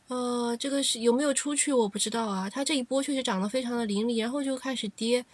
[0.07, 2.49] 呃，这个是有没有出去我不知道啊。
[2.49, 5.25] 它这一波确实涨得非常的凌厉，然后就开始跌，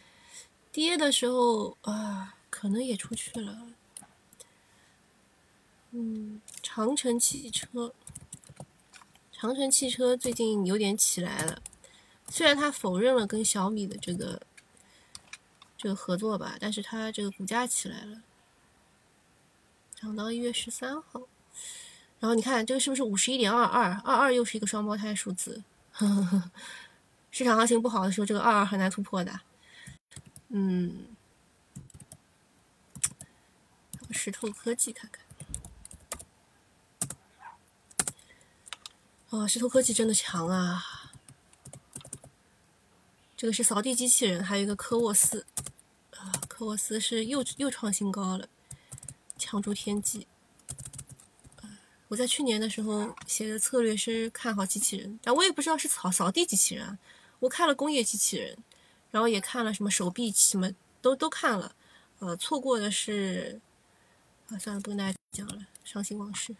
[0.71, 3.67] 跌的时候啊，可能也出去了。
[5.91, 7.93] 嗯，长城汽车。
[9.31, 11.61] 长城汽车最近有点起来了，
[12.29, 14.41] 虽然它否认了跟小米的这个
[15.83, 18.21] 这个合作吧，但是它这个股价起来了，
[19.93, 21.23] 涨到一月十三号。
[22.21, 23.91] 然后你看这个是不是五十一点二二？
[24.05, 25.61] 二二又是一个双胞胎数字。
[27.31, 29.41] 市场行情不好的时候，这个二二很难突破的。
[30.47, 31.05] 嗯，
[34.11, 35.21] 石头科技看看。
[39.31, 41.11] 哦，石头科技真的强啊！
[43.35, 45.45] 这个是扫地机器人，还有一个科沃斯，
[46.63, 48.47] 沃斯是又又创新高了，
[49.37, 50.27] 强出天际。
[52.09, 56.99] 我在去年的时候写的策略是看好机器人，但我也不知道是扫扫地机器人，
[57.39, 58.55] 我看了工业机器人，
[59.09, 60.71] 然后也看了什么手臂什么
[61.01, 61.75] 都都看了，
[62.19, 63.59] 呃，错过的是，
[64.49, 66.55] 啊，算了，不跟大家讲了，伤心往事。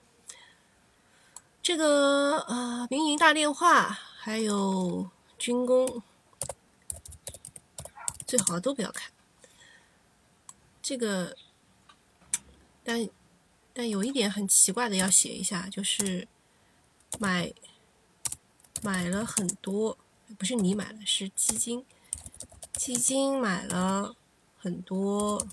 [1.62, 6.02] 这个呃，民营大电话还有军工，
[8.26, 9.13] 最好都不要看。
[10.84, 11.36] 这个，
[12.84, 13.10] 但
[13.74, 16.28] 但有一点很奇怪的要写一下，就是
[17.20, 17.52] 买
[18.84, 19.98] 买了很多，
[20.38, 21.84] 不是你买了，是基金，
[22.74, 24.16] 基金买了
[24.60, 25.48] 很多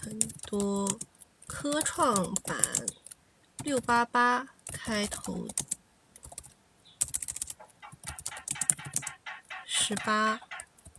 [0.00, 0.98] 很多。
[1.46, 2.60] 科创板
[3.58, 5.46] 六八八开头，
[9.64, 10.40] 十八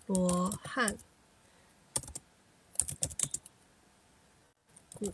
[0.07, 0.97] 罗汉
[4.93, 5.11] 股，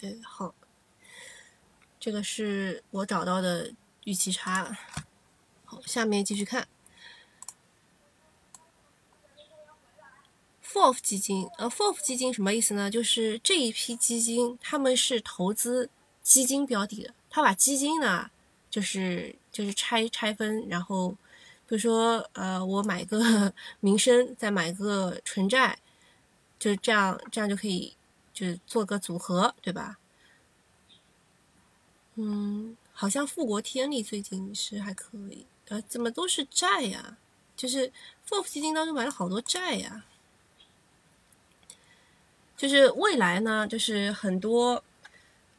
[0.00, 0.54] 哎，好，
[2.00, 3.72] 这个是我找到的
[4.04, 4.76] 预期差。
[5.64, 6.66] 好，下面继续看。
[10.64, 12.90] FOF 基金，呃，FOF 基金什么意思呢？
[12.90, 15.90] 就是这一批基金，他们是投资
[16.22, 17.14] 基金标的的。
[17.30, 18.30] 他把基金呢，
[18.70, 21.16] 就是就是拆拆分，然后
[21.68, 25.78] 比如说，呃，我买个 民生，再买个纯债，
[26.58, 27.94] 就是这样，这样就可以，
[28.32, 29.98] 就是做个组合，对吧？
[32.14, 37.18] 嗯，好像富国天利最近是还可以，呃，怎么都是债呀？
[37.54, 37.92] 就是
[38.28, 40.04] FOF 基金当中买了好多债呀。
[42.56, 44.82] 就是未来呢，就是很多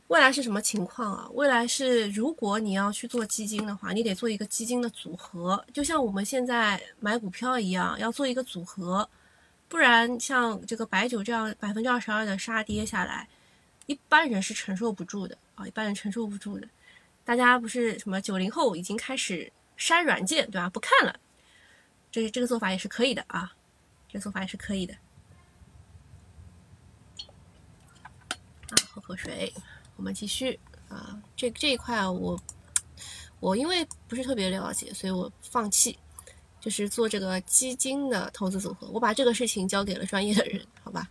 [0.10, 1.30] 未来是什么情况啊？
[1.34, 9.08] 未来是如果你要去做基金的话，你得做一个基金的组合，就像我们现在买股票一样，要做一个组合，
[9.68, 13.30] 不然像这个白酒这样百分之二十二的杀跌下来，
[13.86, 16.68] 一般人是承受不住的啊，一般人承受不住的。
[17.24, 20.68] 大家不是什么九零后已经开始删软件对吧？
[20.72, 21.20] 不看了，
[22.12, 23.54] 这这个做法也是可以的啊，
[24.08, 24.96] 这个做法也是可以的。
[28.72, 29.54] 啊，喝口水，
[30.00, 30.58] 我们继续
[30.88, 31.22] 啊。
[31.36, 32.40] 这这一块我
[33.42, 36.00] 我因为不是特别了解，所以我放弃，
[36.62, 38.88] 就是做这个基金的投资组合。
[38.88, 41.10] 我把这个事情交给了专业的人，好吧？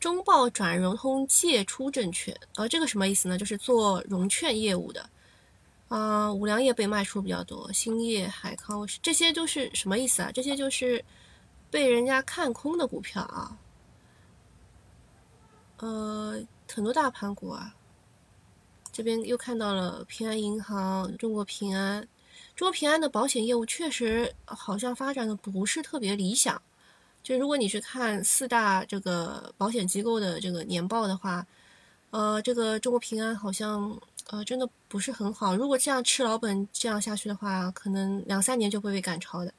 [0.00, 3.38] 中报转融通借出证券，呃，这个什么意思呢？
[3.38, 5.08] 就是做融券业务的
[5.86, 6.32] 啊。
[6.32, 10.32] 五粮液被卖出比较多，兴业、海康这些都是什么意思啊？
[10.32, 11.04] 这些就是
[11.70, 13.56] 被人家看空的股票啊。
[15.78, 16.40] 呃，
[16.72, 17.74] 很多大盘股啊，
[18.92, 22.06] 这边又看到了平安银行、中国平安。
[22.54, 26.60] 中国平安的保险业务确实好像发展的不是特别理想。
[27.22, 31.46] 就如果你去看四大这个保险机构的这个年报的话，
[32.10, 33.96] 呃，这个中国平安好像
[34.30, 35.54] 呃真的不是很好。
[35.56, 39.52] 如果这样吃老本这样下去的话，可能两三年就会被赶超的。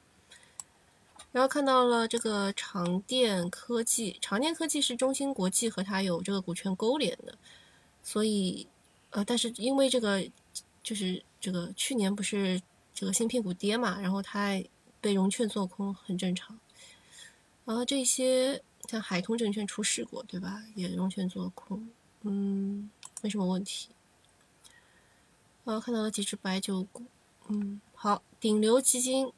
[1.32, 7.38] 然后看到了这个长电科技，长电科技是中芯国际和它有这个股权勾连的，
[8.02, 8.66] 所以
[9.10, 10.28] 呃，但是因为这个
[10.82, 12.60] 就是这个去年不是
[12.92, 14.60] 这个芯片股跌嘛，然后它
[15.00, 16.58] 被融券做空很正常。
[17.64, 20.64] 然后这些像海通证券出事过，对吧？
[20.74, 21.88] 也融券做空，
[22.22, 22.90] 嗯，
[23.22, 23.90] 没什么问题。
[25.62, 27.04] 然后看到了几只白酒股，
[27.46, 29.32] 嗯，好，顶流基金。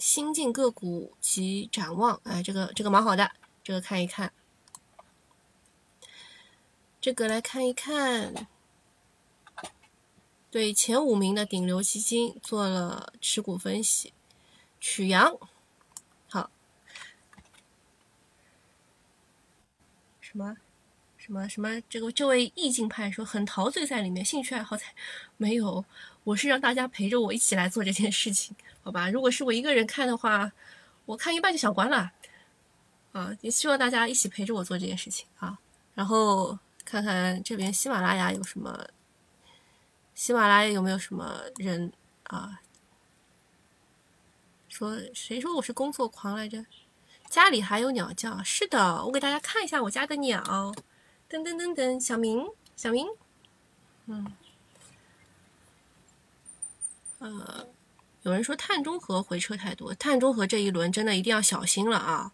[0.00, 3.30] 新进个股及展望，哎，这个这个蛮好的，
[3.62, 4.32] 这个看一看，
[7.02, 8.48] 这个来看一看，
[10.50, 14.14] 对前五名的顶流基金做了持股分析，
[14.80, 15.36] 曲阳，
[16.30, 16.50] 好，
[20.22, 20.56] 什么
[21.18, 21.80] 什么什么？
[21.90, 24.86] 这个这位意境派说很陶醉在里面，兴趣爱好在
[25.36, 25.84] 没有，
[26.30, 28.54] 我是让大家陪着我一起来做这件事情。
[28.82, 30.52] 好吧，如果是我一个人看的话，
[31.04, 32.12] 我看一半就想关了。
[33.12, 35.58] 啊，也希望大家一起陪着我做这件事情啊。
[35.94, 38.86] 然后看看这边喜马拉雅有什么，
[40.14, 41.92] 喜马拉雅有没有什么人
[42.24, 42.60] 啊？
[44.68, 46.64] 说谁说我是工作狂来着？
[47.28, 48.40] 家里还有鸟叫？
[48.44, 50.40] 是的，我给大家看一下我家的鸟。
[51.28, 53.06] 噔噔噔噔，小明，小明，
[54.06, 54.32] 嗯，
[57.20, 57.66] 呃，
[58.22, 62.32] 有人说碳中和回撤太多，碳中和这一轮真的一定要小心了啊！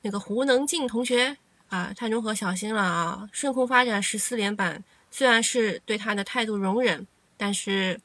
[0.00, 1.36] 那个胡能静同学
[1.68, 3.28] 啊，碳中和小心了啊！
[3.32, 7.06] 顺控发展十四连板，虽然是对他的态度容忍，
[7.36, 8.00] 但是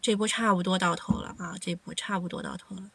[0.00, 1.54] 这波差不多到头了啊！
[1.60, 2.90] 这波差不多到头了，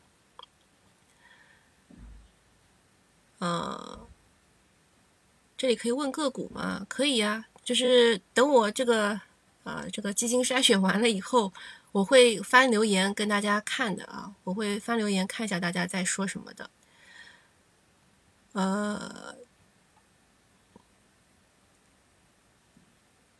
[3.39, 4.07] 呃。
[5.57, 6.83] 这里可以问个股吗？
[6.89, 9.21] 可以呀，就是等我这个
[9.63, 11.53] 啊这个基金筛选完了以后，
[11.91, 16.69] 我会翻留言跟大家看的啊，我会翻留言看一下大家在说什么的。
[18.53, 19.35] 呃，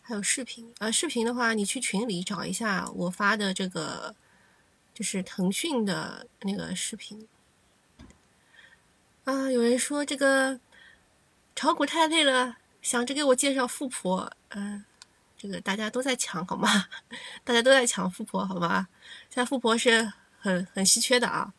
[0.01, 4.15] 还有视频啊，视频的话你去群里找一下我发的这个，
[4.93, 7.27] 就是腾讯的那个视频。
[9.23, 10.59] 啊，有人说这个。
[11.53, 14.85] 炒股太累了，想着给我介绍富婆，嗯，
[15.41, 16.86] 这个大家都在抢好吗？
[17.43, 18.88] 大家都在抢富婆好吗？
[19.27, 21.51] 现在富婆是很很稀缺的啊。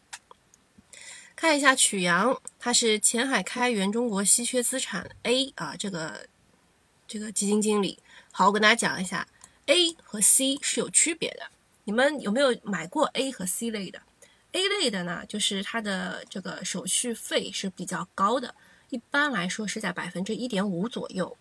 [1.34, 6.28] 看一下曲阳，他是前海开源中国稀缺资产 A 啊，这个
[7.08, 7.98] 这个基金经理。
[8.30, 9.26] 好，我跟大家讲一下
[9.66, 11.50] ，A 和 C 是有区别的。
[11.82, 14.00] 你们有没有买过 A 和 C 类的
[14.52, 18.54] ？A 类的呢，就是它的这个手续费是比较高的。
[18.90, 21.36] 一般来说是在百分之一点五左右，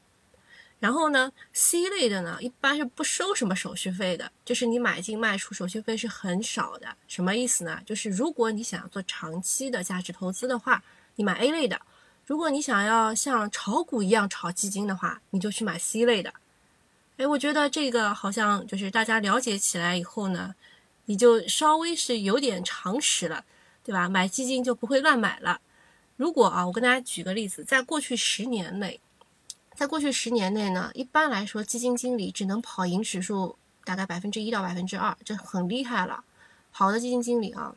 [0.82, 6.88] 然后呢，C 类的呢，一般是不收什么手续费的，就是你买进卖出手续费是很少的。
[7.08, 7.80] 什么意思呢？
[7.86, 10.84] 就是如果你想要做长期的价值投资的话，
[11.18, 11.78] 你买 A 类的；
[12.26, 16.34] 如果你想要像炒股一样炒基金的话，你就去买 C 类的。
[17.18, 20.56] 哎，我觉得这个好像就是大家了解起来以后呢，
[21.06, 23.46] 你就稍微是有点常识了，
[23.84, 24.10] 对吧？
[24.10, 25.62] 买基金就不会乱买了。
[26.18, 29.00] 如果啊，我跟大家举个例子，在过去十年内，
[29.76, 36.24] 在过去十年内呢，一般来说，基金经理只能跑赢指数大概百分之一到百分之二，这很厉害了。
[36.72, 37.76] 好的基金经理啊，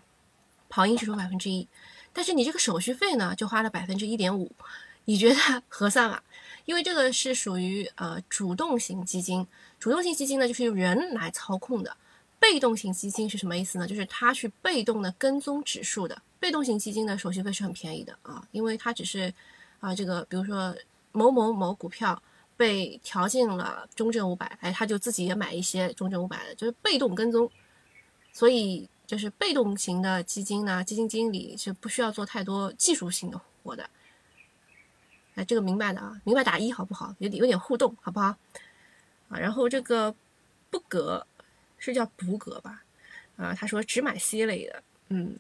[0.69, 1.67] 跑赢指数百分之一，
[2.13, 4.53] 但是你这个手续费呢，就花了百分之一点五，
[5.07, 5.37] 你觉得
[5.69, 6.21] 合算吗？
[6.65, 9.47] 因为这个是属于呃主动型基金，
[9.79, 11.97] 主动型基金呢，就是由人来操控的。
[12.39, 13.87] 被动型基金是什么意思呢？
[13.87, 16.21] 就是它去被动的跟踪指数的。
[16.39, 19.33] 被动型基金的手续费是很便宜的啊，因为它只是
[19.81, 20.77] 啊，这个比如说
[21.15, 22.23] 某某某股票
[22.59, 27.51] 被调进了中证五百，哎，他就自己也买一些中证五百的，就是被动跟踪。
[28.33, 33.89] 所以就是被动型的基金呢，基金经理是不需要做太多技术性的活的。
[35.37, 37.15] 哎，这个明白的啊，明白打一好不好？
[37.21, 38.37] 有点有点互动，好不好？
[39.31, 40.15] 啊，然后这个
[40.69, 41.27] 不格。
[41.77, 42.83] 是叫布格吧？
[43.37, 45.37] 啊，他说只买 C 类的，嗯，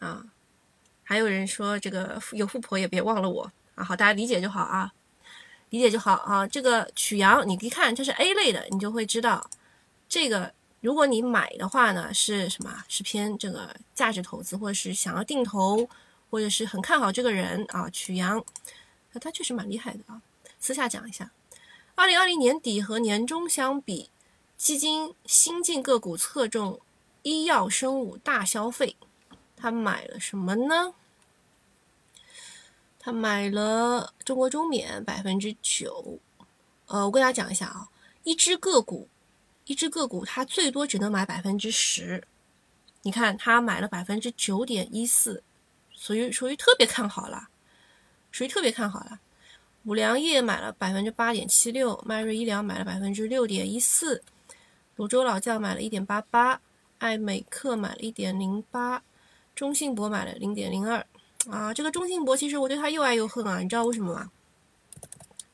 [0.00, 0.26] 啊，
[1.04, 4.92] 还有人说这个有富婆也别忘了我啊，好，大家理解就好啊，
[5.70, 6.46] 理解就好啊。
[6.46, 9.48] 这个曲阳，你一看这是 A 类的，你就会知道，
[10.08, 12.84] 这个如果你买的话呢，是什么？
[12.88, 15.88] 是偏这个价值投资，或者是想要定投，
[16.30, 17.88] 或者是很看好这个人啊。
[17.90, 18.44] 曲阳，
[19.12, 20.20] 那他确实蛮厉害的啊。
[20.58, 21.30] 私下讲一下，
[21.94, 24.10] 二零二零年底和年终相比。
[24.56, 26.80] 基金新进个股侧重
[27.22, 28.96] 医药生物大消费，
[29.56, 30.94] 他买了什么呢？
[33.04, 36.18] 他买了中国中免百分之九。
[36.86, 37.90] 呃，我跟大家讲一下啊，
[38.22, 39.06] 一只个股，
[39.66, 42.26] 一只个股，它最多只能买百分之十。
[43.02, 45.42] 你看，他买了百分之九点一四，
[45.92, 47.48] 属于属于特别看好了，
[48.30, 49.20] 属于特别看好了。
[49.84, 54.22] 五粮液买了百分之八点七六，迈瑞医疗买了百分之六点一四。
[54.96, 56.58] 泸州老窖买了一点八八，
[56.96, 59.02] 爱美克买了一点零八，
[59.54, 61.04] 中信博买了零点零二。
[61.50, 64.30] 啊，这个中信博其实我对它又爱又恨啊，你知道为什么吗？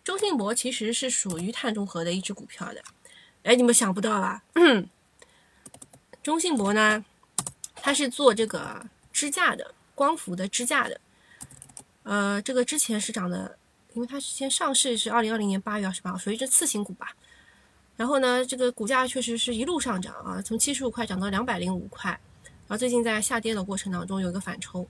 [0.04, 2.82] 中信博其实是属于碳中和的一只股票的。
[3.42, 4.42] 哎，你们想不到吧？
[6.22, 7.04] 中信博呢，
[7.76, 11.00] 它是做这个支架的，光伏的支架的。
[12.02, 13.58] 呃，这个之前是涨的，
[13.94, 17.14] 因为它之前上市是二零二零年八月二十八号，属于这次新股吧。
[17.96, 22.10] 然后呢，这个股价确实是一路上涨啊，从七十五块涨到两百零五块，
[22.42, 24.86] 然后最近在下跌的过程当中有一个反抽。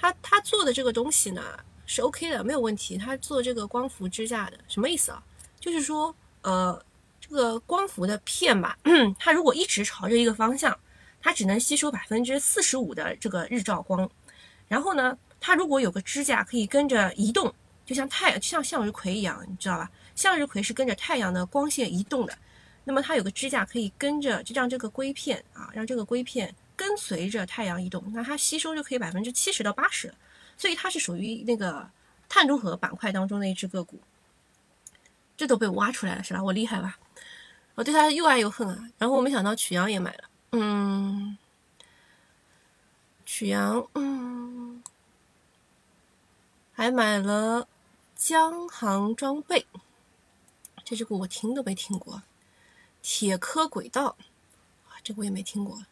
[0.00, 1.42] 他他做的这个东西呢
[1.84, 2.96] 是 OK 的，没有问题。
[2.96, 5.20] 他做这个光伏支架的，什么意思啊？
[5.58, 6.80] 就是说，呃，
[7.20, 8.78] 这个光伏的片吧，
[9.18, 10.78] 它如果一直朝着一个方向，
[11.20, 14.08] 它只能吸收百分之四十五的这个日照光。
[14.68, 17.52] 然后呢，它如果有个支架可以跟着移动，
[17.84, 19.90] 就像太阳，就像向日葵一样，你知道吧？
[20.14, 22.38] 向日葵是跟着太阳的光线移动的，
[22.84, 30.14] 那么它有个支架可以跟着，就让这个硅片啊，让这个硅片跟随着太阳移动，那它吸收就可以百分之七十到八十，
[30.56, 31.90] 所以它是属于那个
[32.28, 33.98] 碳中和板块当中的一只个股，
[35.36, 36.40] 这都被挖出来了是吧？
[36.40, 36.96] 我厉害吧？
[37.74, 38.88] 我对它又爱又恨啊。
[38.96, 41.36] 然后我没想到曲阳也买了，嗯，
[43.26, 44.80] 曲阳，嗯，
[46.72, 47.66] 还买了
[48.14, 49.66] 江航装备，
[50.84, 52.22] 这只股我听都没听过。
[53.02, 54.16] 铁科轨道，
[54.88, 55.84] 啊，这个我也没听过。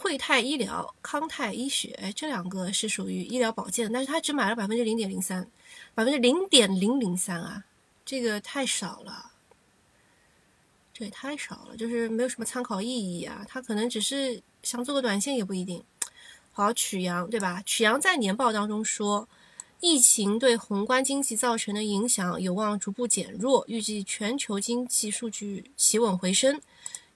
[0.00, 5.50] 汇泰医疗、康泰医学，哎，这两个是属于医疗保健，但是他只买了百分之零点零三，
[5.92, 7.64] 百分之零点零零三啊，
[8.04, 9.32] 这个太少了，
[10.94, 13.44] 这也太少了，就是没有什么参考意义啊。
[13.48, 15.82] 他可能只是想做个短线，也不一定。
[16.52, 17.60] 好，曲阳对吧？
[17.66, 19.28] 曲阳在年报当中说，
[19.80, 26.60] 疫情对宏观经济造成的影响有望逐步减弱，预计全球经济数据企稳回升。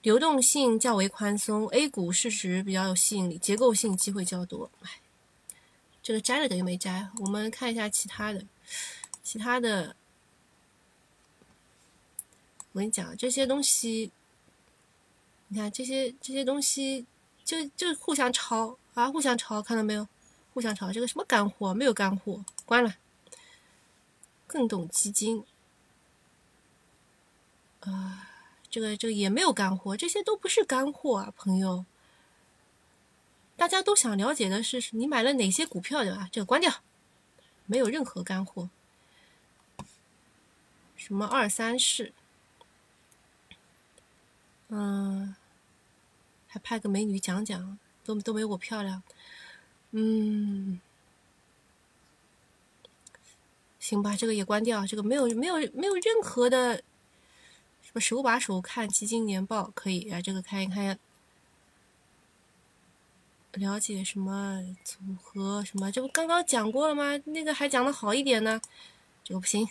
[0.03, 4.69] 流动性较为宽松，A 股市值比较有吸引力，结构性机会较多。
[4.81, 4.99] 哎，
[6.03, 7.09] 这个摘了等于没摘。
[7.21, 8.45] 我们看一下其他的，
[9.23, 9.95] 其他的，
[12.73, 14.11] 我跟你讲，这些东西，
[15.47, 17.05] 你看这些这些东西，
[17.45, 20.05] 就就互相抄啊，互相抄，看到没有？
[20.53, 21.73] 互相抄，这个什么干货？
[21.73, 22.93] 没有干货，关了。
[24.45, 25.45] 更懂基金，
[27.79, 28.31] 啊。
[28.73, 31.85] 这个这个也没有干货，这些都不是干货啊，朋友。
[33.55, 36.27] 大家都想了解的是你买了哪些股票，对吧？
[36.31, 36.73] 这个关掉，
[37.67, 38.71] 没有任何干货。
[40.95, 42.13] 什么二三事，
[44.69, 45.35] 嗯，
[46.47, 49.03] 还派个美女讲讲，都都没我漂亮。
[49.91, 50.81] 嗯，
[53.79, 56.81] 行吧，这个也关掉，这个没有没有没有任何的。
[57.99, 60.97] 手把手看基金年报可以啊，这个看一看，
[63.53, 67.15] 了解什么组合什么，这不刚刚讲过了吗？
[67.25, 68.59] 那个还讲的好一点呢，
[69.23, 69.67] 这个不行。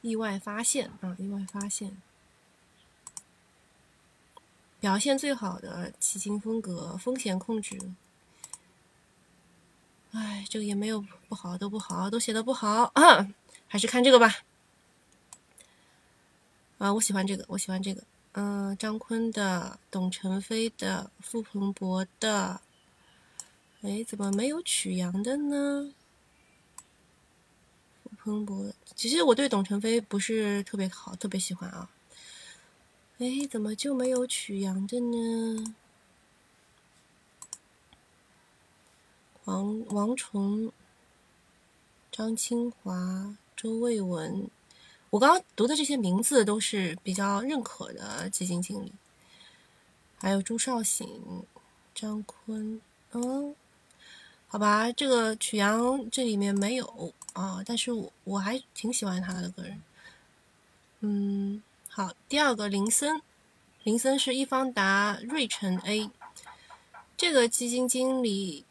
[0.00, 2.00] 意外发现啊，意外发现，
[4.78, 7.76] 表现最好的基金风格，风险控制。
[10.12, 13.28] 哎，这个也没有不好，都不好，都写的不好啊，
[13.66, 14.36] 还是看这个吧。
[16.78, 18.02] 啊，我喜欢这个，我喜欢这个。
[18.32, 22.60] 嗯，张坤的、董承飞的、傅鹏博的，
[23.82, 25.92] 哎，怎么没有曲阳的呢？
[28.04, 31.90] 傅鹏博，其实我对董承飞不是特别好，特别喜欢啊。
[33.18, 35.74] 哎，怎么就没有曲阳的呢？
[39.46, 40.70] 王王崇、
[42.12, 44.48] 张清华、周卫文。
[45.10, 48.92] 我刚刚读的这些名字都是比较认可的基金经理，
[50.18, 51.08] 还有朱少醒、
[51.94, 52.80] 张坤，
[53.12, 53.54] 嗯，
[54.48, 59.82] 好吧，这个曲阳这里面没有啊，但是我我还挺喜欢他的个人，
[61.00, 63.22] 嗯，好，第二个林森，
[63.84, 66.10] 林森是易方达瑞城 A，
[67.16, 68.66] 这个基金经理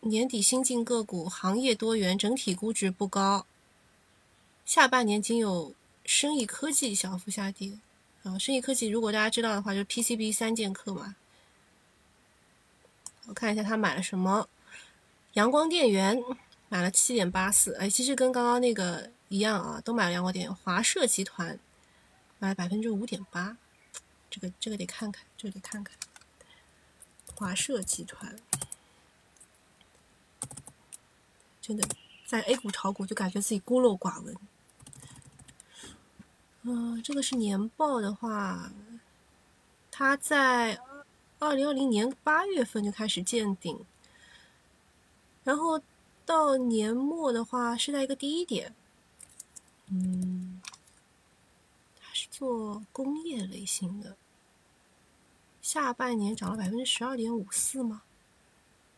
[0.00, 3.46] 年底新进个股行业多元，整体估值不高。
[4.64, 7.78] 下半年仅有生意科技小幅下跌，
[8.22, 11.16] 啊，生意科技如果大家知道的话，就是 PCB 三剑客嘛。
[13.26, 14.48] 我看一下他买了什么，
[15.34, 16.18] 阳光电源
[16.68, 20.54] 买了七点八四，哎，其实跟刚刚那个一样啊，都买了阳光电源。
[20.54, 21.58] 华硕集团
[22.38, 23.56] 买了百分之五点八，
[24.30, 25.96] 这个这个得看看，这个得看看。
[27.34, 28.36] 华硕集团
[31.60, 31.88] 真的
[32.26, 34.36] 在 A 股炒股就感觉自己孤陋寡闻。
[36.64, 38.72] 嗯，这个是年报的话，
[39.90, 40.78] 它在
[41.40, 43.84] 二零二零年八月份就开始见顶，
[45.42, 45.82] 然后
[46.24, 48.72] 到年末的话是在一个低点。
[49.88, 50.62] 嗯，
[52.00, 54.16] 它是做工业类型的，
[55.60, 58.02] 下半年涨了百分之十二点五四吗？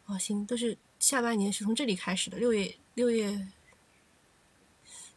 [0.05, 3.49] 哦，行，都是下半年是从这里开始的，六月六月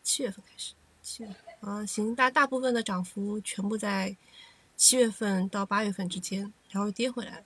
[0.01, 1.35] 七月份开始，七月。
[1.61, 4.15] 啊，行，大大部分的涨幅全部在
[4.75, 7.43] 七月份到八月份之间，然后跌回来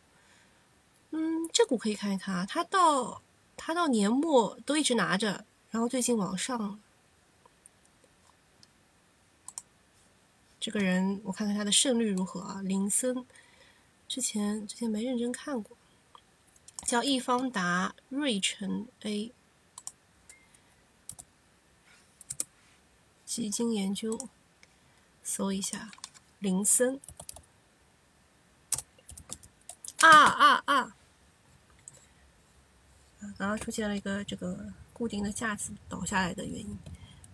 [1.12, 3.22] 嗯，这股可以看一看啊，它到
[3.56, 6.80] 它到年末都一直拿着，然后最近往上。
[10.60, 12.62] 这个人我看看他的胜率如何啊？
[12.64, 13.26] 林森，
[14.08, 15.76] 之前之前没认真看过，
[16.86, 19.32] 叫易方达瑞城 A。
[23.32, 24.28] 基金研究，
[25.24, 25.90] 搜一下
[26.40, 27.00] 林森
[30.02, 30.98] 啊啊啊！
[33.22, 36.78] 刚刚出现了一个这个固定的架子倒下来的原因，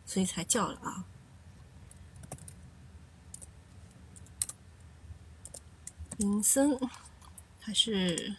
[0.05, 1.03] 所以才叫了啊。
[6.17, 6.79] 林森，
[7.59, 8.35] 他是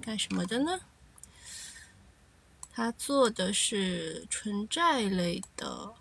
[0.00, 0.80] 干什么的呢？
[2.72, 5.94] 他做的是纯债类的，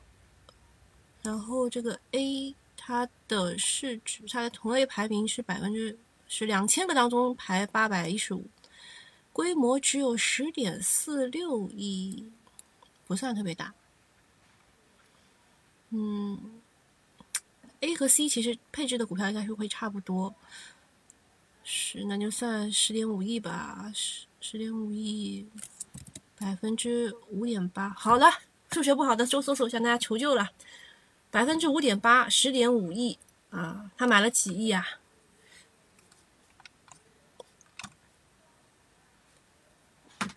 [1.23, 5.97] 然后这个 A 它的市值，它的同类排名是百分之
[6.27, 8.45] 是两千个当中排八百一十五，
[9.31, 12.29] 规模只有十点四六亿，
[13.07, 13.73] 不算特别大。
[15.89, 16.61] 嗯
[17.79, 20.35] ，A 和 C 其实配置的股票应该是会差不多，
[21.63, 25.47] 是那就算十点五亿吧，十十点五亿。
[26.35, 28.29] 百分之五点八，好了，
[28.69, 30.49] 数学不好的周搜索向大家求救了。
[31.33, 33.17] 百分之五点八，十点五亿
[33.49, 33.89] 啊！
[33.97, 34.87] 他买了几亿啊？
[40.19, 40.29] 什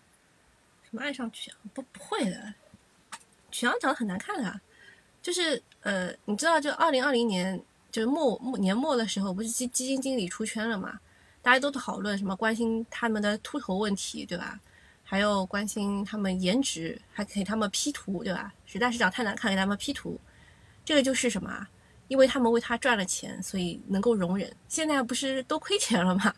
[0.89, 1.59] 么爱上曲阳？
[1.71, 2.55] 不不会的，
[3.51, 4.59] 曲阳长得很难看的。
[5.21, 10.99] 就是呃，你知道，就二零二零年就是末末年末的时候，不是基基金经理出圈了嘛？
[11.43, 14.59] 大家都讨论什么，关心他们的秃头问题，对吧？
[15.03, 18.51] 还有关心他们颜值，还给他们 P 图，对吧？
[18.65, 20.19] 实在是长太难看，给他们 P 图，
[20.87, 21.67] 这个就是什么？
[22.07, 24.55] 因为他们为他赚了钱，所以能够容忍。
[24.69, 26.33] 现在不是都亏钱了吗？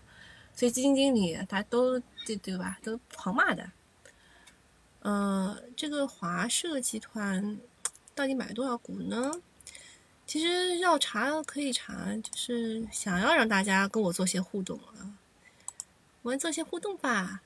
[0.55, 2.79] 所以基金经理大家都对对吧？
[2.81, 3.69] 都狂骂的。
[5.01, 7.59] 呃，这个华社集团
[8.15, 9.31] 到底买多少股呢？
[10.25, 15.13] 其实要查可以查，就是想要让大家跟我做些互动啊，
[16.23, 17.41] 我们做些互动吧。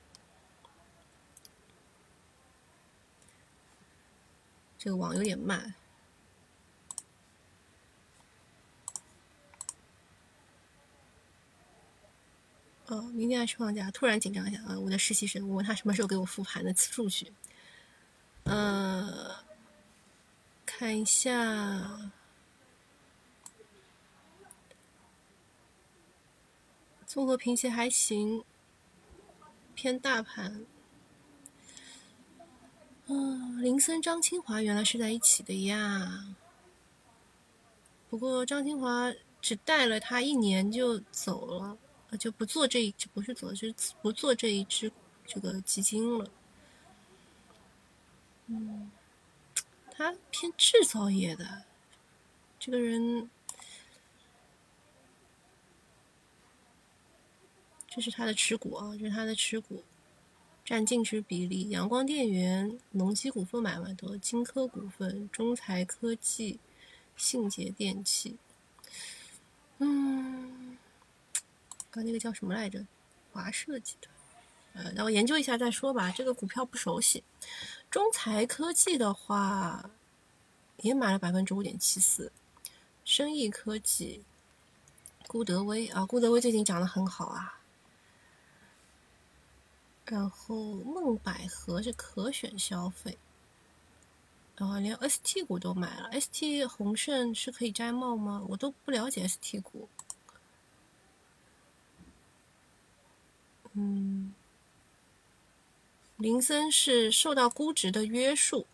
[4.78, 5.74] 这个网有点慢。
[12.86, 14.78] 哦，明天还是放假，突然紧张一下啊！
[14.78, 17.32] 我的实习生，我问他什么时候给我复盘的数据。
[18.44, 19.42] 呃，
[20.66, 22.12] 看一下，
[27.06, 28.44] 综合评级还行，
[29.74, 30.66] 偏大盘。
[33.06, 36.36] 嗯，林森、张清华原来是在一起的呀。
[38.10, 39.10] 不过张清华
[39.40, 41.78] 只带了他一年就走了，
[42.16, 44.90] 就不做这一，不是做，就是不做这一支
[45.26, 46.30] 这个基金了。
[48.46, 48.90] 嗯，
[49.90, 51.64] 他偏制造业的，
[52.58, 53.30] 这个人，
[57.88, 59.82] 这是他的持股啊，这是他的持股。
[60.64, 66.58] 占净值比例：阳光电源、农机股份买卖多，金科股份、中材科技、
[67.18, 68.38] 信捷电器。
[69.76, 70.63] 嗯，
[71.94, 72.84] 刚那个叫什么来着？
[73.32, 74.12] 华设集团。
[74.72, 76.10] 呃，让我研究一下再说吧。
[76.10, 77.22] 这个股票不熟悉。
[77.88, 79.88] 中材科技的话，
[80.78, 82.32] 也买了百分之五点七四。
[83.04, 84.24] 生意科技，
[85.28, 87.60] 顾德威啊，顾德威最近涨得很好啊。
[90.06, 93.16] 然后梦百合是可选消费，
[94.56, 96.10] 然后连 ST 股都买了。
[96.20, 98.44] ST 宏盛是可以摘帽吗？
[98.48, 99.88] 我都不了解 ST 股。
[103.74, 104.32] 嗯，
[106.16, 108.66] 林森是受到估值的约束，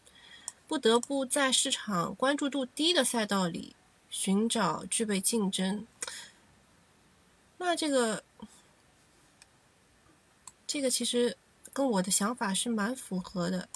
[0.69, 3.75] 不得不在市场关注度低的赛道里
[4.09, 5.87] 寻找具备竞争。
[7.59, 8.23] 那这个。
[10.73, 11.37] 这个其实
[11.73, 13.69] 跟我的想法是蛮符合的。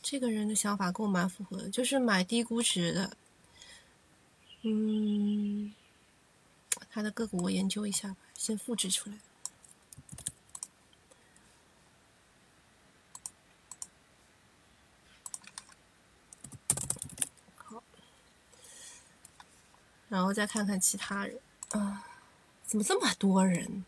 [0.00, 3.16] 这个人的想法跟我蛮符合的，就是买低估值的。
[4.62, 5.74] 嗯，
[6.94, 9.16] 他的个股我研究一下吧，先复制出来。
[17.56, 17.82] 好，
[20.10, 21.40] 然后再看看其他人
[21.70, 22.06] 啊。
[22.66, 23.86] 怎么这么多人？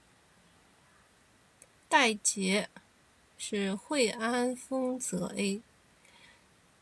[1.89, 2.69] 戴杰
[3.39, 5.63] 是惠安丰泽 A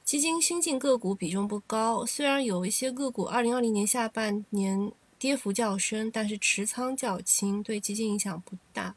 [0.04, 4.92] 基金新进个股比重不高，虽然有一些个股二零二零年下半年
[5.22, 8.96] 跌幅较深，但是持仓较轻，对基金影响不大。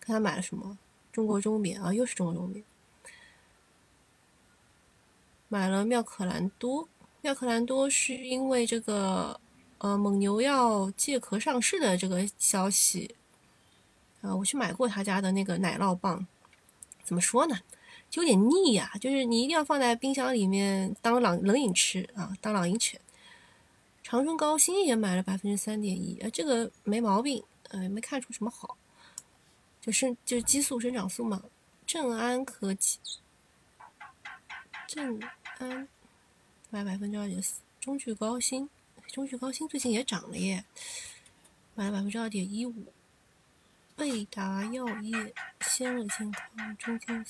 [0.00, 0.78] 看他买了什么？
[1.12, 2.64] 中国中免啊，又是中国中免，
[5.48, 6.88] 买了妙可蓝多。
[7.20, 9.38] 妙可蓝多是因为这个。
[9.76, 13.14] 呃，蒙牛要借壳上市的这个消息，
[14.20, 16.26] 啊，我去买过他家的那个奶酪棒，
[17.02, 17.58] 怎么说呢，
[18.10, 23.00] 就有点腻呀，就是你一定要放在冰箱里面当冷冷饮吃啊，当冷饮犬。
[24.10, 28.76] 长春高新也买了百分之三点一，呃，这个没毛病，呃，没看出什么好，
[29.80, 31.40] 就是就是激素生长素嘛，
[31.86, 32.98] 正安科技，
[34.88, 35.20] 正
[35.58, 35.86] 安
[36.70, 38.68] 买百分之二点四，中炬高新，
[39.12, 40.64] 中炬高新最近也涨了耶，
[41.76, 42.74] 买了百分之二点一五。
[43.94, 47.24] 贝达药业、仙乐健康、中天，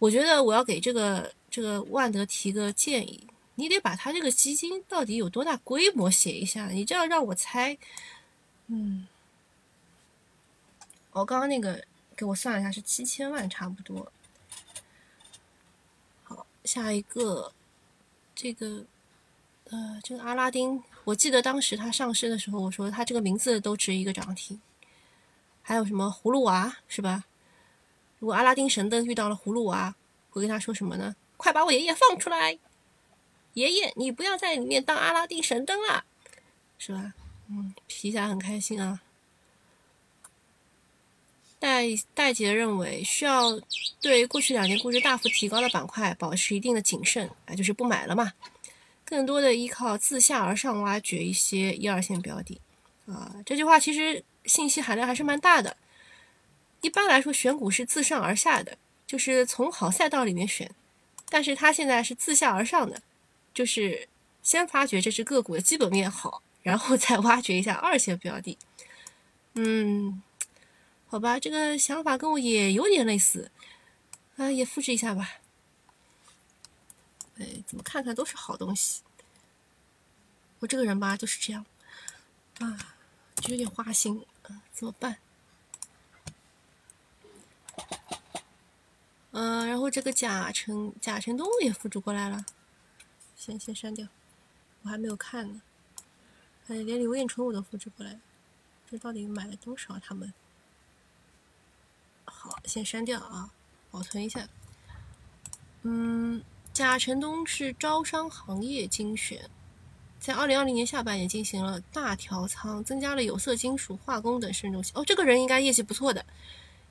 [0.00, 3.24] 我觉得我要给这个这个万德提个建议，
[3.56, 7.78] 你得把他这个基金到底有多大规模写一下，你这样让我猜，
[8.66, 9.06] 嗯，
[11.12, 11.84] 我刚刚那个
[12.16, 14.10] 给我算了一下是七千万差不多。
[16.24, 17.52] 好，下一个，
[18.34, 18.84] 这个，
[19.70, 24.60] 呃，这个阿拉丁，我记得当时它上市的时候，我说它这个名字都值一个涨停。
[25.62, 27.24] 还有什么葫芦娃是吧？
[28.18, 29.94] 如果阿拉丁神灯遇到了葫芦娃，
[30.30, 31.14] 会跟他说什么呢？
[31.36, 32.58] 快把我爷爷放出来！
[33.54, 36.04] 爷爷，你不要在里面当阿拉丁神灯了，
[36.78, 37.14] 是吧？
[37.48, 39.00] 嗯，皮下很开心啊。
[41.58, 43.58] 戴戴杰认为，需要
[44.00, 48.32] 对过去两年估值大幅提高的板块保持一定的谨慎啊，就是不买了嘛。
[49.04, 52.60] 更多的依靠自下而上挖掘一些一二线标的
[53.06, 53.34] 啊。
[53.46, 54.22] 这句话其实。
[54.46, 55.74] 信息含量还是蛮大的。
[56.82, 58.76] 一般来说，选股是自上而下的，
[59.06, 60.70] 就是从好赛道里面选。
[61.30, 63.00] 但是它现在是自下而上的，
[63.54, 64.08] 就是
[64.42, 68.58] 先发掘这只个股的基本面好，然后再挖掘一下二线标的。
[69.54, 70.20] 嗯，
[71.06, 73.50] 好吧，这个想法跟我也有点类似，
[74.36, 75.38] 啊，也复制一下吧。
[77.38, 79.02] 哎，怎么看看都是好东西。
[80.58, 81.64] 我这个人吧就是这样，
[82.58, 82.96] 啊，
[83.36, 84.24] 就有点花心。
[84.42, 85.16] 啊怎么办？
[89.30, 92.44] 嗯，然后这个甲辰甲辰东也复制过来了，
[93.44, 94.08] 先先删掉，
[94.80, 95.60] 我还没有看呢。
[96.68, 98.18] 哎，连刘彦春我都复制过来，
[98.90, 99.98] 这到底买了多少？
[99.98, 100.32] 他们？
[102.24, 103.50] 好，先删掉啊，
[103.90, 104.48] 保存一下。
[105.82, 106.42] 嗯，
[106.72, 109.50] 甲辰东是招商行业精选。
[110.18, 114.90] 在二零二零年下半年进行了大调仓，增加了有色金属、化工等顺周期。
[114.94, 116.24] 哦，这个人应该业绩不错的，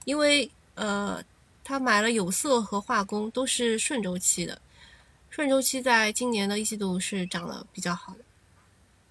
[0.06, 1.20] 因为呃，
[1.64, 4.62] 他买了有色和化工都是顺周期的，
[5.36, 8.20] 顺周期在今年的一季度是涨得比较好的。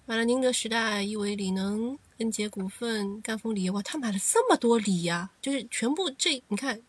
[0.05, 5.31] 买了宁德时代、亿维锂能、恩捷股份、赣锋锂业，哇，他买了这么多锂呀！
[5.41, 6.81] 就是全部这你看，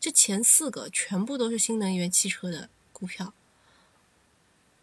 [0.00, 3.32] 这前四个全部都是新能源汽车的股票。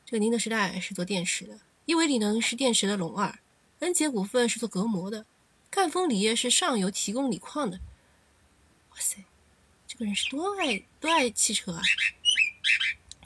[0.05, 1.59] 这个宁德时代是做电池的。
[1.83, 3.37] 亿维锂能是电池的龙二，
[3.79, 5.25] 恩捷股份是做隔膜的，
[5.69, 7.81] 赣锋锂业是上游提供锂矿的。
[8.91, 9.25] 哇塞，
[9.85, 11.81] 这个人是多爱多爱汽车啊！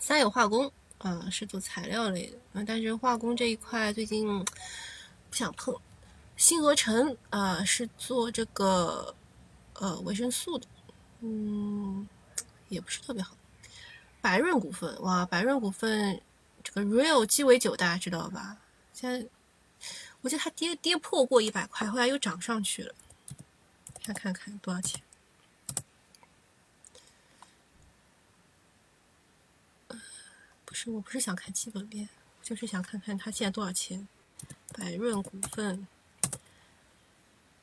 [0.08, 4.26] 三有化工啊，是做材料类的啊，但是化工这一块最近
[5.30, 5.76] 不想碰。
[6.38, 9.14] 新合成啊，是做这个
[9.74, 10.66] 呃维生素的，
[11.20, 12.08] 嗯，
[12.70, 13.36] 也不是特别好。
[14.22, 16.22] 百润股份哇，百润股份。
[16.64, 18.56] 这个 Real 鸡尾酒大家知道吧？
[18.94, 19.28] 现在
[20.22, 22.96] 我记得它跌跌破过一百块，后来又涨上去了。
[24.06, 25.02] 再看看多少钱？
[30.80, 32.08] 是，我不是想看基本面，
[32.44, 34.08] 就是想看看它现在多少钱。
[34.74, 35.88] 百润股份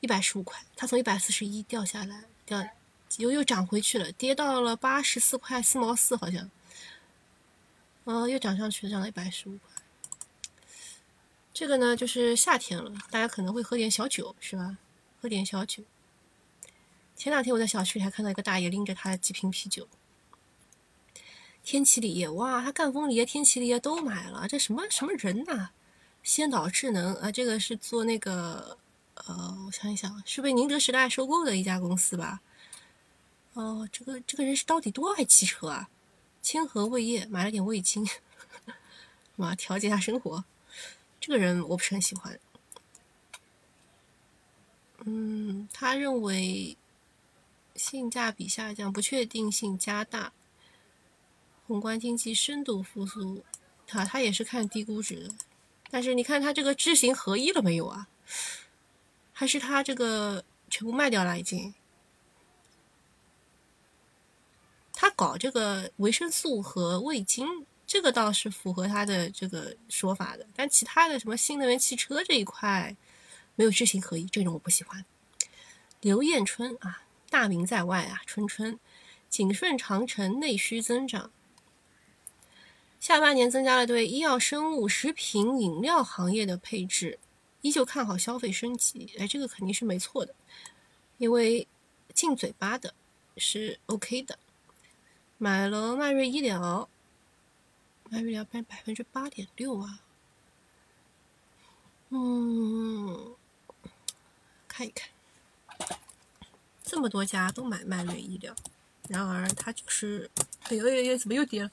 [0.01, 2.67] 一百十五块，它从一百四十一掉下来，掉
[3.15, 6.51] 又又涨回去了，跌到了八十四块四毛四，好像。
[8.03, 9.81] 哦，又涨上去了，涨了一百十五块。
[11.53, 14.77] 这个呢，就是夏天了，大家可能会喝点小酒，是吧？
[15.21, 15.85] 喝点小酒。
[17.15, 19.87] 前两天我在小区里还看到一个大爷拎着他几瓶啤酒。
[21.65, 25.71] 天齐锂业，哇，他赣锋锂业、天齐锂业都买了，这什么什么人呐？
[26.21, 28.77] 先导智能啊，这个是做那个，
[29.15, 32.39] 呃，我想一想，是被宁德时代收购的一家公司吧？
[33.53, 35.89] 哦，这个这个人是到底多爱汽车啊？
[36.43, 38.07] 千和味业买了点味精，
[39.35, 40.45] 嘛调节下生活。
[41.19, 42.39] 这个人我不是很喜欢。
[45.05, 46.77] 嗯，他认为
[47.75, 50.31] 性价比下降，不确定性加大，
[51.67, 53.43] 宏观经济深度复苏。
[53.87, 55.35] 他他也是看低估值的，
[55.91, 58.07] 但是你看他这个知行合一了没有啊？
[59.31, 61.73] 还是他这个全部卖掉了已经？
[64.91, 70.47] 他搞这个维生素和味精，这个倒是符合他的这个说法的。
[70.55, 72.95] 但其他的什么新能源汽车这一块，
[73.55, 75.05] 没有知行合一，这种我不喜欢。
[76.01, 78.79] 刘彦春啊，大名在外啊，春春，
[79.29, 81.29] 景顺长城内需增长，
[83.05, 87.19] 下半年增加了对医药生物、食品饮料行业的配置，
[87.61, 89.13] 依旧看好消费升级。
[89.19, 90.33] 哎，这个肯定是没错的，
[91.19, 91.67] 因为
[92.15, 92.95] 进嘴巴的
[93.37, 94.39] 是 OK 的。
[95.37, 96.89] 买了迈瑞医疗，
[98.09, 99.99] 迈瑞医疗百百分之八点六啊。
[102.09, 103.35] 嗯，
[104.67, 105.07] 看一看，
[106.83, 108.55] 这么多家都买迈瑞医疗，
[109.07, 110.27] 然而它就是，
[110.63, 111.69] 哎呦哎呦，怎么又跌了？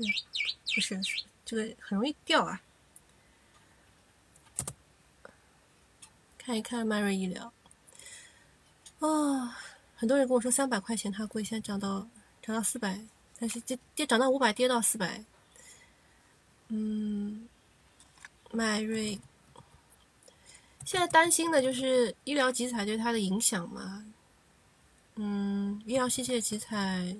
[0.00, 0.04] 嗯，
[0.74, 0.98] 不是，
[1.44, 2.62] 这个很容易掉啊。
[6.38, 7.52] 看一看迈瑞医疗，
[9.00, 9.58] 啊，
[9.94, 12.08] 很多人跟我说三百块钱它贵，现在涨到
[12.40, 12.98] 涨到四百，
[13.38, 15.22] 但是跌跌涨到五百，跌到四百。
[16.68, 17.46] 嗯，
[18.52, 19.20] 迈瑞。
[20.86, 24.04] 现在担心的就是医疗集采对它的影响嘛？
[25.16, 27.14] 嗯，医疗器械集采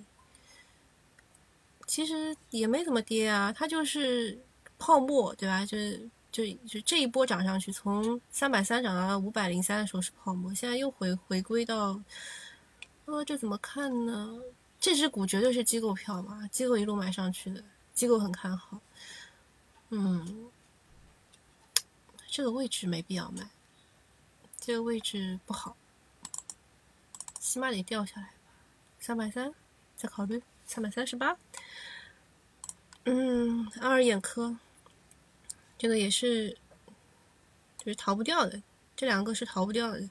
[1.91, 4.39] 其实也没怎么跌啊，它就是
[4.79, 5.67] 泡沫，对吧？
[5.67, 12.01] 就是就就这一波涨上去，从三百三涨到五百零三的时候是泡沫，现在又回回归到，
[13.07, 14.39] 呃，这怎么看呢？
[14.79, 17.61] 这只股绝对是机构票嘛，机构一路买上去的，
[17.93, 18.79] 机构很看好。
[19.89, 20.49] 嗯，
[22.29, 23.51] 这个位置没必要买。
[24.61, 25.77] 这个位置不好，
[27.41, 28.35] 起码得掉下来吧，
[29.01, 29.53] 三百三，
[29.97, 30.41] 再考虑
[30.71, 31.37] 三百三十八。
[33.03, 34.57] 嗯，爱尔眼科，
[35.77, 36.57] 这个也是，
[37.79, 38.63] 就是逃不掉的，
[38.95, 40.09] 这两个是逃不掉的。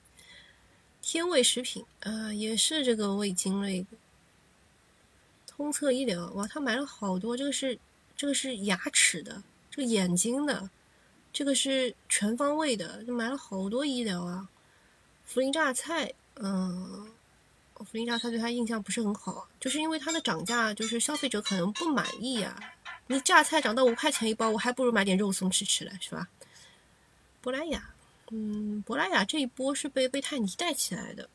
[1.02, 3.98] 天味食品啊，也是这个味精类的。
[5.48, 7.80] 通策医疗，哇，他买了好多，这个是
[8.18, 9.42] 这个是牙齿的，
[9.72, 10.70] 这个眼睛的。
[11.32, 14.50] 这个是全方位的，就买了好多医疗啊。
[15.26, 17.10] 涪陵榨菜，嗯，
[17.84, 22.60] 涪陵榨菜对他印象不是很好，就是因为它的涨价，就是消费者可能不满意啊。
[23.08, 26.28] 你榨菜涨到五块钱一包，我还不如买点肉松吃吃了，是吧？
[27.42, 27.90] 珀莱雅，
[28.32, 31.30] 嗯，珀莱雅这一波是被贝泰尼带起来的。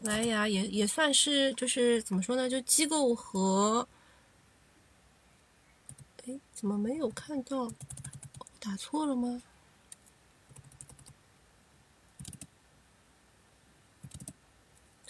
[0.00, 2.48] 珀莱雅也也算是，就是怎么说呢？
[2.48, 3.86] 就机构和。
[6.26, 7.70] 哎，怎么没有看到？
[8.60, 9.40] 打错了吗？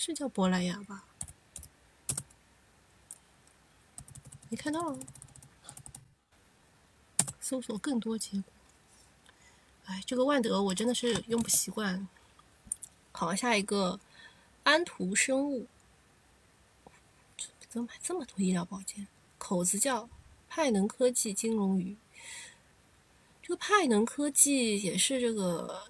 [0.09, 1.05] 是叫珀莱雅吧？
[4.49, 4.97] 没看到。
[7.39, 8.53] 搜索更多结果。
[9.85, 12.09] 哎，这个万德我真的是用不习惯。
[13.13, 14.01] 好，下一个
[14.63, 15.67] 安图生物。
[17.69, 19.07] 怎么买这么多医疗保健？
[19.37, 20.09] 口子叫。
[20.51, 21.95] 派能科技金融鱼，
[23.43, 25.87] 这个派能科技也是这个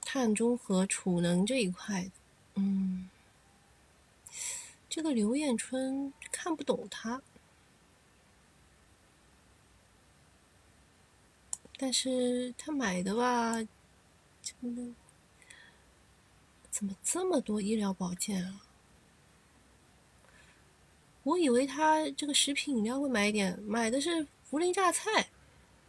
[0.00, 2.10] 碳中和储能这一块，
[2.56, 3.08] 嗯，
[4.90, 7.22] 这个刘艳春看不懂他，
[11.78, 13.54] 但是他买的吧，
[14.42, 14.94] 怎么
[16.70, 18.62] 怎么这么多医疗保健啊？
[21.22, 25.30] 我以为他这个食品饮料会买一点，买的是涪陵榨菜、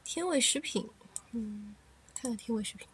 [0.04, 0.88] 天味食品。
[1.32, 1.76] 嗯，
[2.14, 2.88] 看看天味食品。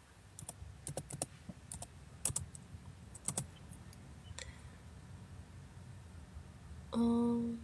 [6.92, 7.58] 嗯，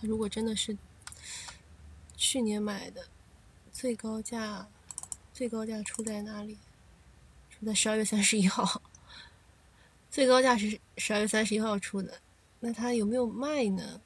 [0.00, 0.76] 如果真的是
[2.16, 3.08] 去年买的，
[3.72, 4.68] 最高价，
[5.32, 6.58] 最高价出在哪里？
[7.50, 8.82] 出在十二月三十一号。
[10.10, 12.20] 最高价是十二月三十一号出的，
[12.60, 14.00] 那它有没有卖呢？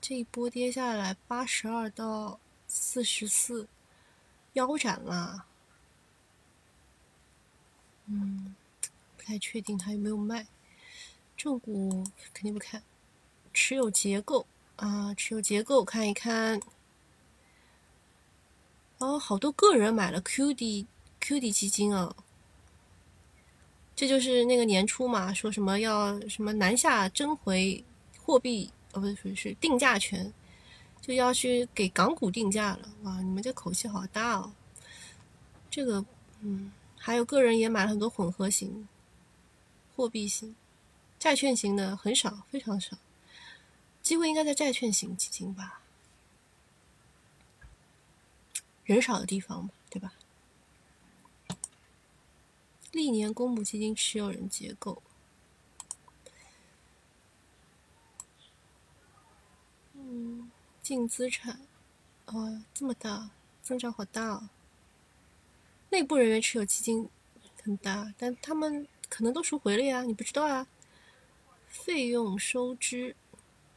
[0.00, 2.38] 这一波跌下来八十二到
[2.68, 3.66] 四十四，
[4.52, 5.46] 腰斩了。
[8.06, 8.54] 嗯，
[9.16, 10.46] 不太确定它有没有卖。
[11.36, 12.82] 正股肯定不看，
[13.52, 16.60] 持有结构啊，持有结构看一看。
[18.98, 20.86] 哦，好多个人买了 QD
[21.20, 22.16] QD 基金啊。
[23.94, 27.82] 这就是那个年初嘛，说什么要什么南下争回
[28.22, 30.32] 货币，哦不是是定价权，
[31.00, 32.88] 就要去给港股定价了。
[33.02, 34.52] 哇，你们这口气好大哦！
[35.70, 36.04] 这个，
[36.40, 38.86] 嗯，还有个人也买了很多混合型、
[39.94, 40.54] 货币型、
[41.26, 42.96] 债券型的很少，非常少，
[44.00, 45.80] 机会应该在债券型基金吧？
[48.84, 50.12] 人少的地方嘛，对吧？
[52.92, 55.02] 历年公募基金持有人结构，
[59.94, 60.48] 嗯，
[60.80, 61.58] 净资产，
[62.26, 63.30] 哦，这么大，
[63.64, 64.48] 增长好大哦。
[65.90, 67.10] 内部人员持有基金
[67.64, 70.68] 很大，但他们可能都赎回了呀，你不知道啊。
[71.66, 73.14] 费用收支，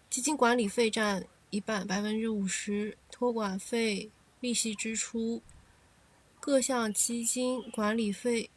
[0.09, 4.09] 基金管理费占一半，百分之五十，托管费、
[4.39, 5.41] 利息支出，
[6.39, 8.49] 各项基金管理费。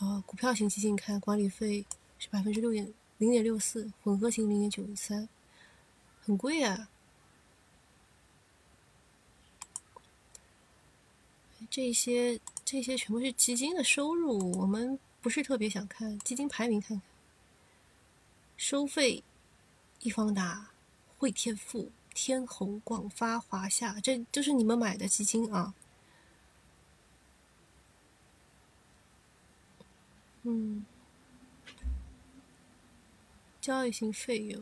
[0.00, 1.84] 呃，股票型基金看管理费
[2.20, 5.28] 是百分之六点零点六四，混合型零点九三，
[6.20, 6.88] 很贵啊。
[11.68, 17.02] 这些这些全部是基金的收入，我们不是特别想看基金排名，看看
[18.58, 19.22] 收费，
[20.00, 20.70] 易方达、
[21.16, 25.72] 汇添富、天弘、广发、华夏，这就是你们买的基金啊。
[30.42, 30.84] 嗯，
[33.60, 34.60] 交易性费用，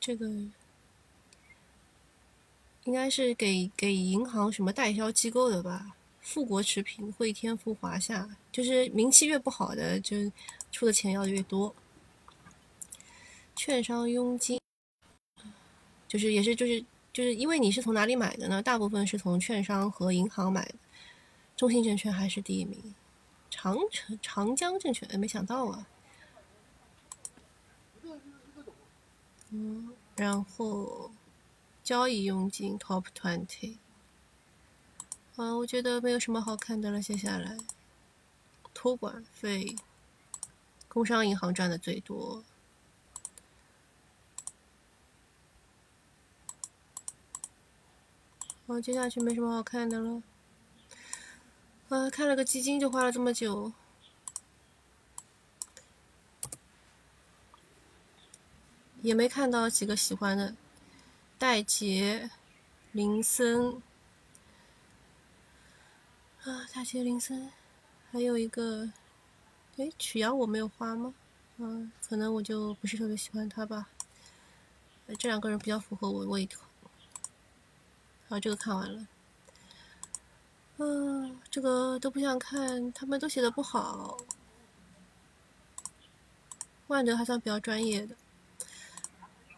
[0.00, 0.26] 这个
[2.84, 5.94] 应该是给给银行什么代销机构的吧？
[6.22, 10.16] 富国持平、汇添富、华夏，就是名气越不好的，就
[10.72, 11.74] 出的钱要的越多。
[13.58, 14.60] 券商佣金，
[16.06, 16.80] 就是也是就是
[17.12, 18.62] 就是因为你是从哪里买的呢？
[18.62, 20.76] 大部分是从券商和银行买的，
[21.56, 22.94] 中信证券还是第一名。
[23.50, 25.88] 长城长江证券，哎，没想到啊。
[29.50, 31.10] 嗯，然后
[31.82, 33.78] 交易佣金 Top Twenty，
[35.34, 37.02] 啊，我觉得没有什么好看的了。
[37.02, 37.56] 接下来，
[38.72, 39.74] 托管费，
[40.86, 42.44] 工商银行赚的最多。
[48.68, 50.22] 好，接下去没什么好看的了。
[51.88, 53.72] 啊，看了个基金就花了这么久，
[59.00, 60.54] 也没看到几个喜欢的。
[61.38, 62.28] 戴杰、
[62.92, 63.80] 林森，
[66.42, 67.50] 啊，戴杰、林森，
[68.12, 68.92] 还有一个，
[69.78, 71.14] 哎，曲阳我没有花吗？
[71.56, 73.88] 嗯，可能我就不是特别喜欢他吧。
[75.18, 76.67] 这两个人比较符合我胃口。
[78.28, 79.06] 好，这个看完了。
[80.76, 84.18] 嗯，这个都不想看，他们都写的不好。
[86.88, 88.14] 万德还算比较专业的。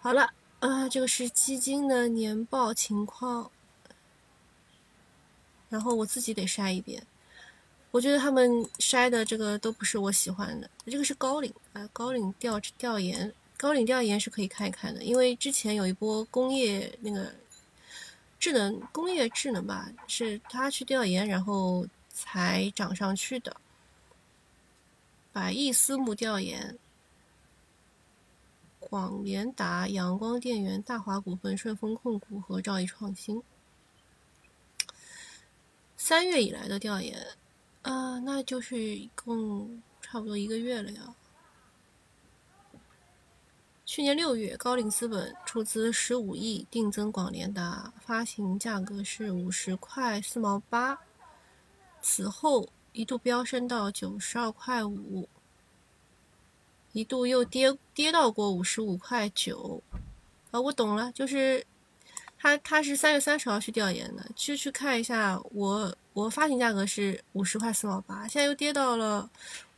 [0.01, 3.51] 好了，啊，这个是基金的年报情况，
[5.68, 7.05] 然后我自己得筛一遍。
[7.91, 8.49] 我觉得他们
[8.79, 10.71] 筛的这个都不是我喜欢的。
[10.87, 17.35] 这个是高瓴啊，高瓴调调研，高瓴调研是可以看一看的，因为之前有一波工业那个。
[18.41, 23.55] 智能工业智能吧，是他去调研，然后才涨上去的。
[25.30, 26.78] 百亿私募调研，
[28.78, 33.43] 广联达、阳光电源、大华股份、顺丰控股和兆易创新。
[35.99, 37.24] 三月以来的调研，
[37.82, 41.14] 啊，那就是一共差不多一个月了呀。
[43.93, 50.97] 去年六月，高瓴资本出资十五亿定增广联达，发行价格是五十块四毛八，
[52.01, 55.28] 此后一度飙升到九十二块五，
[56.93, 59.82] 一度又跌跌到过五十五块九。
[60.53, 61.66] 啊，我懂了，就是
[62.38, 69.28] 他他是三月三十号去调研的，去去看一下，我我发行价格是五十块四毛八，现在又跌到了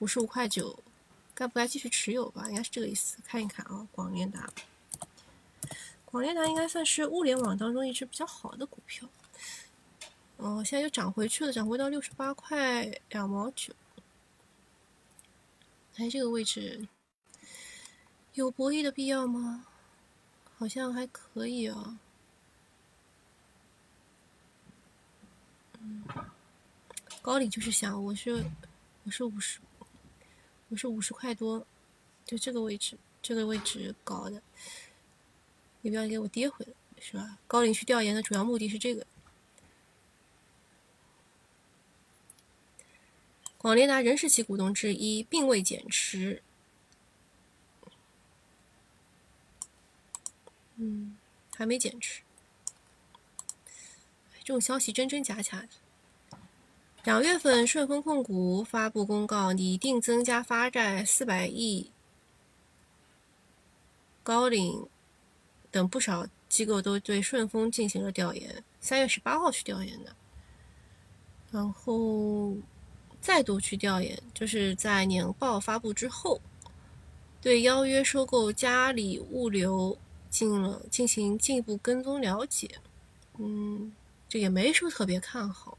[0.00, 0.78] 五十五块九。
[1.42, 2.48] 该不该继续持有吧？
[2.48, 3.18] 应该是这个意思。
[3.24, 4.48] 看一看啊，广联达，
[6.04, 9.08] 广联达应该算是物联网当中一只比较好的股票。
[10.36, 13.74] 哦，现在又涨回去了，涨回到六十八块两毛九。
[15.96, 16.86] 哎，这个位置
[18.34, 19.66] 有博弈的必要吗？
[20.56, 21.98] 好像还可以啊。
[25.80, 26.04] 嗯，
[27.20, 28.44] 高领就是想，我是
[29.02, 29.58] 我是五十。
[30.72, 31.66] 我是五十块多，
[32.24, 34.42] 就这个位置，这个位置搞的，
[35.82, 37.36] 你不要给我跌回来，是吧？
[37.46, 39.06] 高瓴去调研的主要目的是这个。
[43.58, 46.42] 广联达仍是其股东之一，并未减持。
[50.76, 51.18] 嗯，
[51.54, 52.22] 还没减持。
[54.38, 55.68] 这种消息真真假假的。
[57.04, 61.90] 两月份，顺丰控股发布公告，拟定增加发债四百亿。
[64.22, 64.86] 高瓴
[65.72, 70.14] 等不少机构都对顺丰进行了调研，三月十八号去调研的，
[71.50, 72.54] 然后
[73.20, 76.40] 再度去调研，就是在年报发布之后，
[77.40, 79.98] 对邀约收购嘉里物流
[80.30, 82.70] 进了进行进一步跟踪了解。
[83.38, 83.92] 嗯，
[84.28, 85.76] 这也没说特别看好。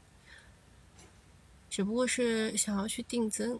[1.74, 3.58] 只不过是想要去定增。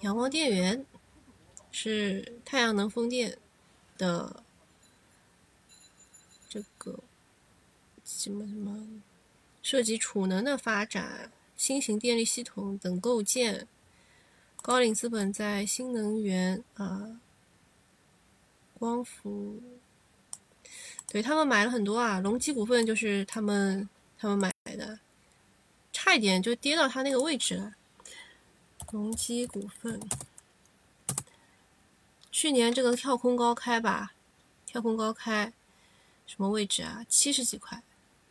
[0.00, 0.84] 阳光电源
[1.72, 3.38] 是太阳能风电
[3.96, 4.42] 的
[6.50, 6.98] 这个
[8.04, 9.00] 什么什么，
[9.62, 13.66] 涉及储能的发展、新型电力系统等构建。
[14.60, 17.22] 高瓴资本在新能源啊
[18.74, 19.62] 光伏，
[21.08, 23.88] 对他们买了很多啊，隆基股份就是他们
[24.18, 25.00] 他们买的，
[26.02, 27.74] 差一点就跌到他那个位置了。
[28.90, 30.00] 隆基股份，
[32.32, 34.14] 去年这个跳空高开吧，
[34.64, 35.52] 跳空高开，
[36.26, 37.04] 什么位置啊？
[37.06, 37.82] 七十几块，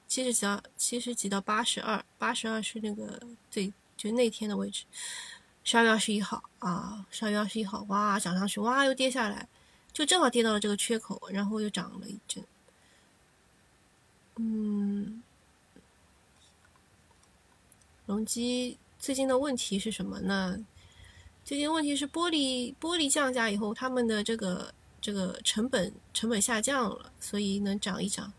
[0.07, 4.86] 七十几到七十几到八十二，八十二是那个最就那天的位置。
[5.63, 9.47] 十二月二十一号啊，十二月二十一号，哇，涨上去，哇，又跌下来，
[9.93, 12.43] 就正好跌到了这个缺口，然后又涨了一阵。
[14.38, 15.22] 嗯，
[18.10, 20.66] 隆基最近的问题是什么呢？
[21.45, 28.34] 最近问题是玻璃玻璃降价以后，他们的这个这个成本成本下降了，所以能涨一涨。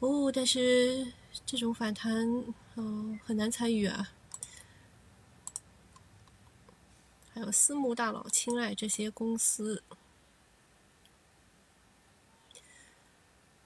[0.00, 1.12] 哦，但是
[1.46, 4.10] 这种反弹，嗯，很难参与啊。
[7.32, 9.84] 还有私募大佬青睐这些公司，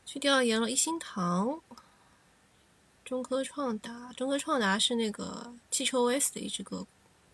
[0.04, 1.62] 去调研了一心堂、
[3.04, 4.12] 中科创达。
[4.16, 6.86] 中科创达是那个汽车 OS 的一只个股。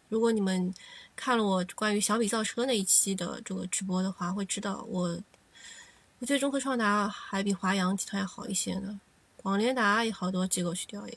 [0.09, 0.75] 如果你们
[1.15, 5.09] 看了我关于小米造车那一期的这个直播的话，会知道我
[6.19, 9.01] 我觉得中科创达还比华阳集团要好一些呢。
[9.37, 11.17] 广联达也好多机构去调研，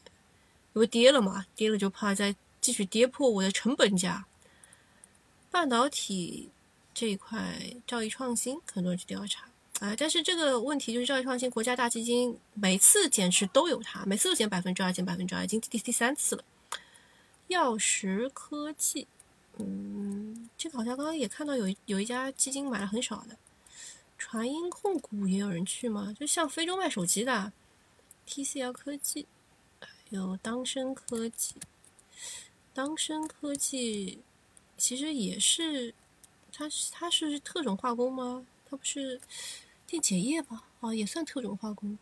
[0.73, 4.25] 因为跌了嘛，跌了就怕再继续跌破我的成本价。
[5.51, 6.49] 半导体
[6.93, 9.45] 这一块，兆易创新很多人去调查
[9.83, 16.43] 啊，但是这个问题就是兆易创新国家大基金每次减持都有它，每次都减百分之二，减百分之二，已经第第三次了。
[17.49, 19.05] 药石科技，
[19.57, 23.35] 嗯，这个好像刚刚也看到有有一家基金买了很少的。
[24.17, 26.15] 传音控股也有人去吗？
[26.17, 27.51] 就像非洲卖手机的
[28.25, 29.27] ，TCL 科技，
[30.11, 31.55] 有当升科技，
[32.73, 34.21] 当升科技。
[34.77, 35.93] 其实也是，
[36.53, 38.45] 它是它是特种化工吗？
[38.69, 39.19] 它不是
[39.93, 40.63] 电解液吧？
[40.79, 41.99] 啊，也算特种化工。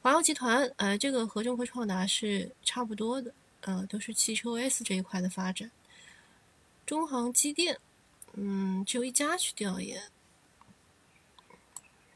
[0.00, 5.70] 华耀集团，呃，这个和中科创达是差不多的，呃，都是汽车 OS 这一块的发展。
[6.86, 7.78] 中航机电，
[8.32, 10.02] 嗯，只有一家去调研，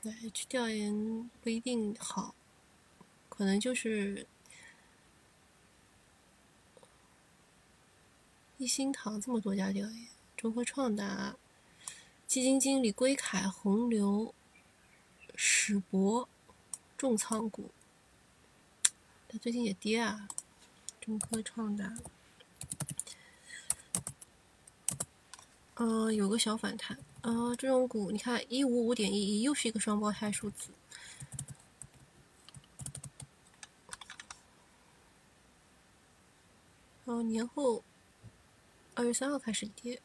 [0.03, 2.35] 对，去调研不一定好，
[3.29, 4.27] 可能就是。
[8.57, 11.37] 一心堂这么多家调研，中科创达
[12.27, 14.35] 基金经理归凯、洪流、
[15.41, 16.29] 史博
[16.97, 17.71] 重仓股，
[19.29, 20.29] 它最近也跌啊。
[21.01, 21.97] 中科创达，
[25.77, 26.99] 嗯，有个小反弹。
[27.21, 30.71] 呃，这种股你看一五五点一一，又是一个双胞胎数字。
[37.05, 37.85] 哦，年后。
[38.97, 40.03] 二月三号开始跌，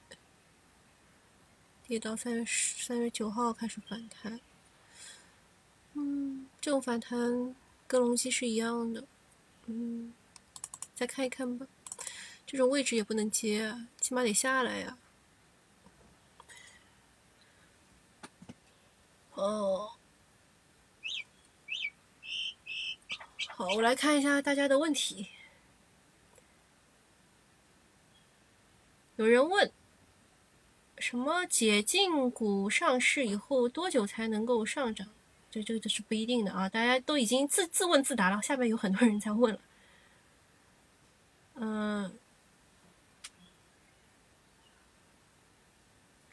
[1.88, 4.40] 跌到三月十、三月九号开始反弹。
[5.94, 7.56] 嗯，这种反弹
[7.88, 9.06] 跟隆基是一样的。
[9.66, 10.14] 嗯，
[10.96, 11.68] 再看一看吧。
[12.46, 14.98] 这种位置也不能接啊，起码得下来呀。
[19.36, 19.92] 哦，
[23.50, 25.30] 好，我来看一下大家的问题。
[29.16, 29.72] 有人问：
[30.98, 35.08] 什么解禁股上市以后多久才能够上涨？
[35.54, 36.68] 这这个这是不一定的啊！
[36.68, 39.60] 大家都已经自自问自答了，下面有很多人在问了。
[41.54, 42.12] 嗯，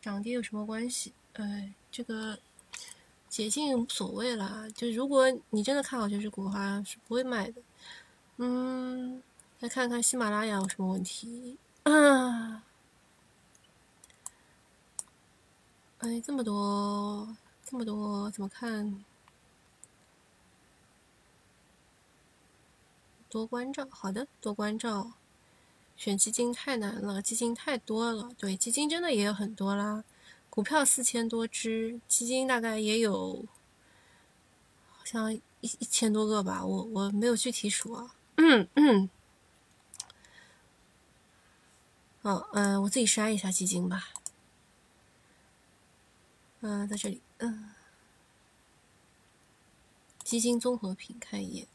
[0.00, 1.12] 涨跌有什么关系？
[1.34, 2.38] 哎，这个
[3.28, 4.70] 解禁无所谓了。
[4.70, 7.60] 就如果你真的看好这只股的话，是不会卖的。
[8.38, 9.22] 嗯，
[9.58, 12.64] 再看看喜马拉雅有什么问题啊？
[15.98, 19.04] 哎，这么多，这么多，怎么看？
[23.30, 25.12] 多关照，好的，多关照。
[25.96, 28.30] 选基金太难了，基金太多了。
[28.36, 30.02] 对，基金真的也有很多啦，
[30.48, 33.44] 股票四千多只，基金大概也有，
[34.92, 36.64] 好像一一千多个吧。
[36.64, 38.14] 我我没有具体数啊。
[38.36, 39.10] 嗯嗯。
[42.22, 44.08] 哦，嗯，我自己筛一下基金吧。
[46.62, 47.70] 嗯，在这里，嗯，
[50.24, 51.66] 基金综合品看一眼，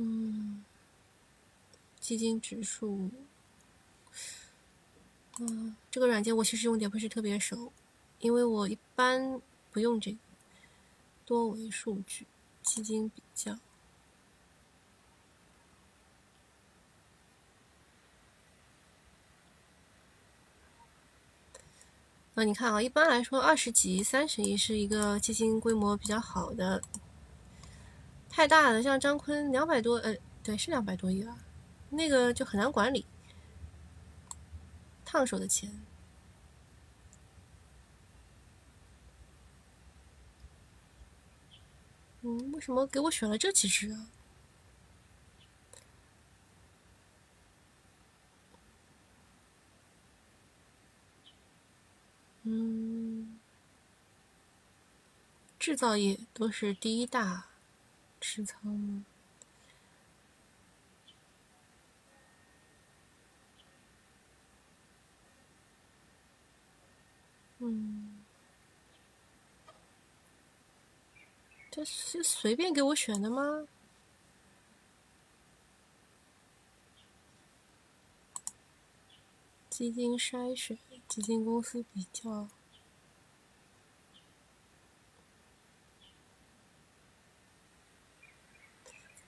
[0.00, 0.64] 嗯，
[1.98, 3.10] 基金指数，
[5.40, 7.72] 嗯，这个软件我其实用的不是特别熟，
[8.20, 9.40] 因为我一般
[9.72, 10.18] 不用这个
[11.26, 12.26] 多维数据
[12.62, 13.58] 基金比较。
[22.36, 26.80] 啊，你看啊，一般来说，二十几、三十亿是一个基金规模比较好的。
[28.30, 31.36] 太大的，像张坤两百多，呃，对，是两百多亿啊，
[31.90, 33.04] 那个就很难管理，
[35.04, 35.82] 烫手的钱。
[42.22, 44.06] 嗯，为什么给我选了这几只啊？
[52.44, 53.38] 嗯，
[55.58, 57.47] 制造业都是第一大。
[58.20, 59.04] 持仓吗？
[67.60, 68.20] 嗯，
[71.70, 73.66] 这是随便给我选的吗？
[79.68, 82.48] 基金筛选，基金公司比较。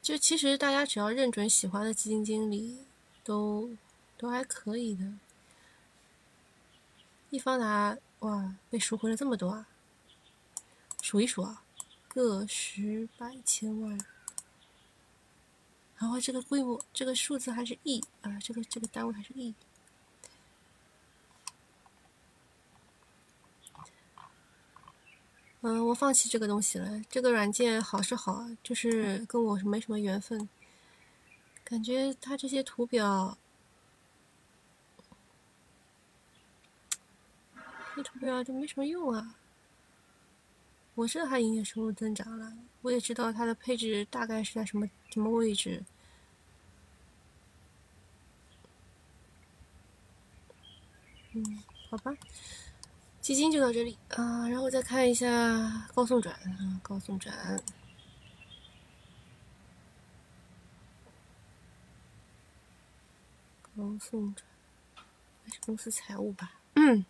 [0.02, 2.78] 就其实大家只要认准喜欢的基金经理，
[3.22, 3.70] 都
[4.16, 5.12] 都还可以的。
[7.28, 9.68] 易方达哇，被赎回了这么多啊！
[11.00, 11.62] 数一数啊，
[12.08, 13.98] 个十百千万，
[15.96, 19.54] 然后这个规模，这个数字还是亿啊，这个这个单位还是亿。
[25.62, 27.02] 嗯，我放弃这个东西了。
[27.10, 30.48] 这个软件好是好，就是跟我没什么缘分。
[31.62, 33.36] 感觉它这些图表，
[37.94, 39.36] 这图表就没什么用啊。
[40.94, 45.84] 我知道它营业收入增长了，我也知道它的配置大概是在什么什么位置。
[51.32, 52.16] 嗯，好吧。
[53.30, 57.62] 基金就到这里啊，然后再看一下高送转啊，高送转，
[63.76, 64.44] 高送转，
[65.44, 66.54] 还是公司财务吧。
[66.74, 67.06] 嗯，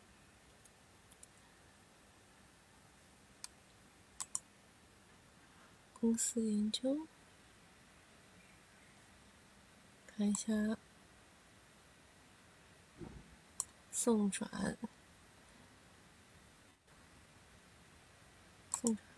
[5.95, 7.07] 公司研究，
[10.07, 10.53] 看一下
[13.91, 14.77] 送转。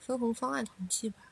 [0.04, 1.30] 分红方案统计吧，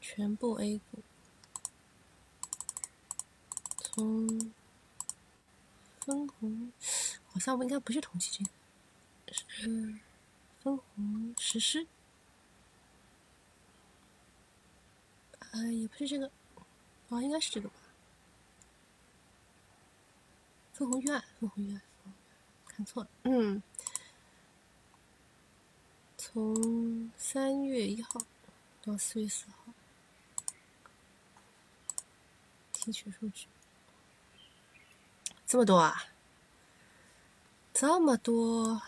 [0.00, 1.02] 全部 A 股，
[3.78, 4.52] 从
[6.00, 6.72] 分红
[7.32, 8.50] 好像不应该不是统计这个，
[9.32, 10.00] 是
[10.60, 11.86] 分红实施，
[15.38, 16.26] 啊也不是这个，
[17.08, 17.74] 啊应该是这个吧，
[20.72, 21.80] 分红预案，分红预案，
[22.66, 23.62] 看错了，嗯。
[26.32, 28.20] 从三月一号
[28.84, 29.72] 到四月四号，
[32.72, 33.48] 提取数据，
[35.44, 36.04] 这么多啊！
[37.74, 38.80] 这么多，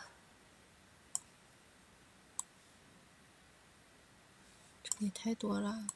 [4.85, 5.89] 这也太多了。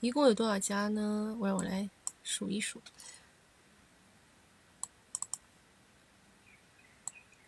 [0.00, 1.34] 一共有多少家呢？
[1.40, 1.88] 我让我来
[2.22, 2.82] 数一数，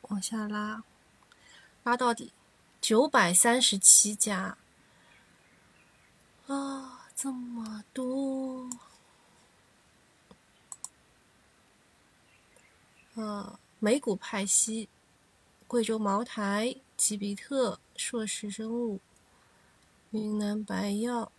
[0.03, 0.83] 往下拉，
[1.83, 2.33] 拉到底。
[2.83, 4.59] 九百三十七家
[6.49, 8.69] 啊，这么多！
[13.15, 14.89] 呃，美股派息，
[15.69, 18.99] 贵州茅台、吉比特、硕士生物、
[20.11, 21.31] 云南白药，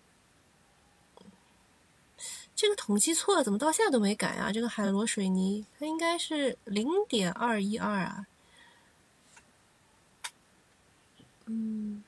[2.55, 4.53] 这个统计错了，怎么到现在都没改啊？
[4.53, 8.27] 这个海螺水泥，它应该是零点二一二啊。
[11.55, 12.03] 嗯，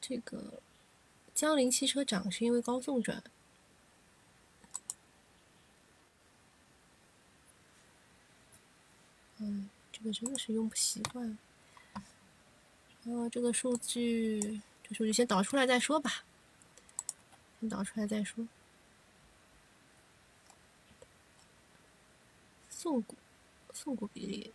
[0.00, 0.62] 这个
[1.34, 3.22] 江铃汽车涨是因为高送转。
[9.36, 11.36] 嗯，这个真的是用不习惯。
[13.04, 16.24] 然后，这个数据，这数据先导出来再说吧。
[17.60, 18.48] 先导出来再说。
[22.70, 23.14] 送股，
[23.74, 24.54] 送股比例。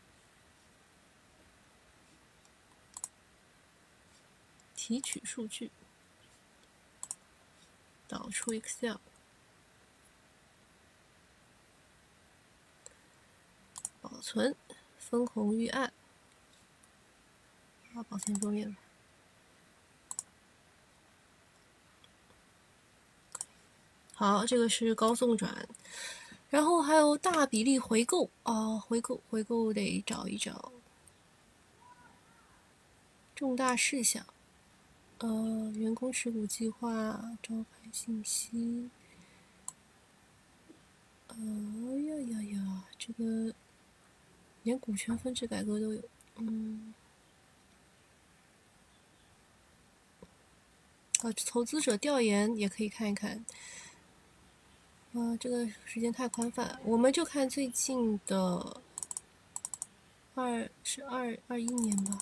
[4.84, 5.70] 提取数据，
[8.08, 8.98] 导出 Excel，
[14.02, 14.56] 保存
[14.98, 15.94] 分红预案，
[17.94, 18.76] 啊，保存桌面。
[24.16, 25.70] 好，这个是高送转，
[26.50, 30.72] 然后还有大比例回购啊，回购回购得找一找。
[33.36, 34.26] 重大事项，
[35.22, 38.90] 呃，员工持股计划招牌信息，
[41.28, 43.54] 呃呀呀呀，这个
[44.64, 46.02] 连股权分置改革都有，
[46.38, 46.92] 嗯，
[51.20, 53.46] 啊，投资者调研也可以看一看。
[55.14, 58.82] 啊，这个时间太宽泛，我们就看最近的
[60.34, 62.18] 二是二二一年吧，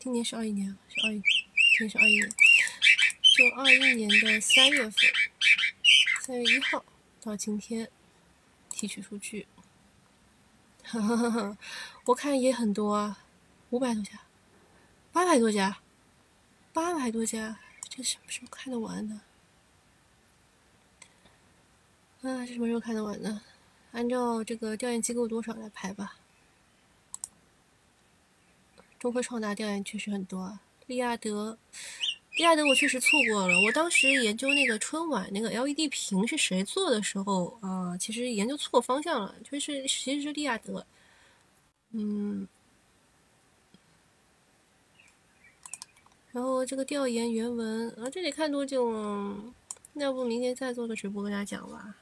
[0.00, 1.22] 今年是二一年，是二一，
[1.78, 2.28] 今年是二一年，
[3.36, 4.92] 就二一年的三月份，
[6.22, 6.84] 三月一号
[7.20, 7.88] 到今天
[8.68, 9.46] 提取数据，
[10.82, 11.58] 哈哈哈哈，
[12.06, 13.22] 我看也很多啊，
[13.70, 14.22] 五百多家，
[15.12, 15.78] 八百多家，
[16.72, 19.20] 八百多家，这什么时候看得完呢？
[22.22, 23.40] 啊，这什么时候看得完呢？
[23.92, 26.16] 按照这个调研机构多少来排吧。
[28.98, 30.60] 中科创达调研确实很多啊。
[30.88, 31.56] 利亚德，
[32.32, 33.54] 利亚德我确实错过了。
[33.60, 40.84] 我当时研究那个春晚那个 LED 屏是谁做的时候啊，其实研究错方向了，就是其实是利亚德。
[41.90, 42.48] 嗯。
[46.32, 48.90] 然后这个调研原文啊，这得看多久？
[49.92, 51.96] 那要不明天再做个直播跟大家讲吧。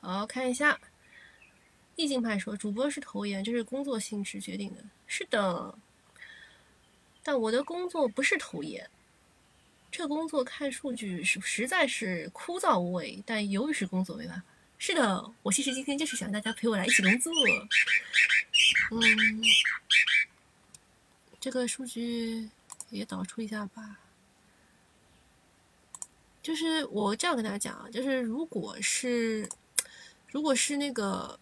[0.00, 0.78] 好，看一下，
[1.96, 4.84] 意境派说主播是投研，这是工作性质决定的。
[5.06, 5.78] 是的，
[7.22, 8.90] 但我的工作不是投研，
[9.90, 14.44] 这工作看数据是实在是枯燥无味，但由于是工作，没办法。
[14.78, 17.32] 是的，我其实今天就是想大家陪我来一起工作。
[18.90, 19.42] 嗯，
[21.38, 22.48] 这个数据
[22.90, 24.00] 也导出一下吧。
[26.42, 29.48] 就是我这样跟大家讲啊，就是如果是。
[30.30, 31.38] 如果是那个，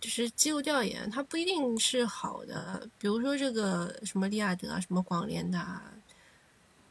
[0.00, 2.88] 就是机构调研，它不一定是好的。
[2.98, 5.80] 比如说这个什么利亚德啊，什么广联的，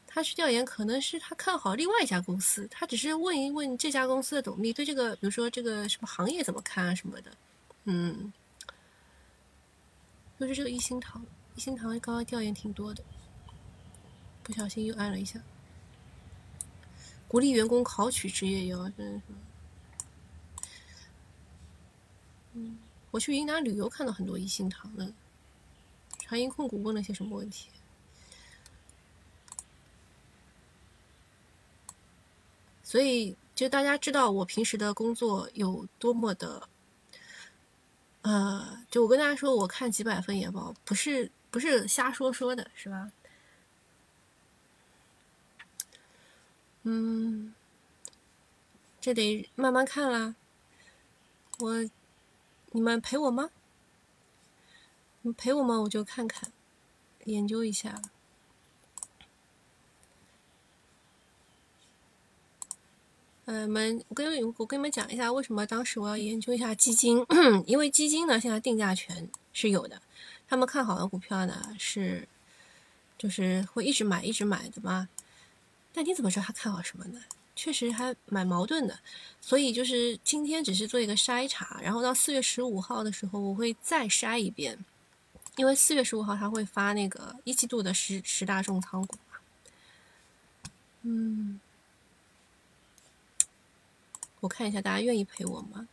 [0.06, 7.30] 他去调研，可能是他看好另外一家公司，他只是问一问这家公司的董秘对这个，比如说这个什么行业怎么看啊什么的。
[7.84, 8.32] 嗯，
[10.38, 11.24] 就是这个一心堂，
[11.54, 13.02] 一心堂刚刚调研挺多的，
[14.42, 15.40] 不小心又按了一下，
[17.26, 19.22] 鼓励员工考取职业摇，真是。
[22.52, 22.76] 嗯，
[23.10, 25.12] 我去云南旅游，看到很多一心堂的。
[26.18, 27.68] 长盈控股问了些什么问题？
[32.84, 36.68] 所以，就大家知道我平时的工作有多么的，
[38.22, 43.10] 呃，就我跟大家说，我看几百份研报，不是不是瞎说说的，是吧？
[46.84, 47.52] 嗯，
[49.00, 50.36] 这得慢慢看啦，
[51.58, 51.90] 我。
[52.72, 53.50] 你们陪我吗？
[55.22, 55.80] 你陪我吗？
[55.80, 56.50] 我就看看，
[57.24, 58.00] 研究一下。
[63.46, 67.26] 嗯，们我跟我跟你们讲一下，为什么当时我要研究一下基金？
[67.66, 70.00] 因为基金呢，现在定价权是有的，
[70.48, 72.28] 他们看好的股票呢是，
[73.18, 75.08] 就是会一直买一直买的嘛。
[75.92, 77.20] 但你怎么知道他看好什么呢？
[77.62, 78.98] 确实还蛮矛盾的，
[79.38, 84.82] 所以就是今天只是做一个筛查，然后到四月十五号的时候我会再筛一遍，
[85.56, 89.38] 因为四月十五号他会发那个一季度的十十大重仓股嘛。
[91.02, 91.60] 嗯，
[94.40, 95.86] 我看一下大家愿意陪我吗？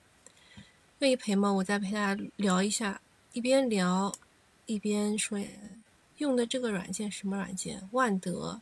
[1.00, 1.52] 愿意陪吗？
[1.52, 3.02] 我再陪大家聊一下，
[3.34, 4.16] 一边聊
[4.68, 5.38] 一边说，
[6.20, 7.90] 用的这个软件什么软件？
[7.92, 8.62] 万德。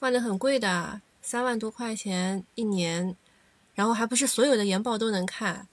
[0.00, 3.14] 万的很贵的，三万多块钱一年，
[3.74, 5.68] 然后还不是所有的研报都能看，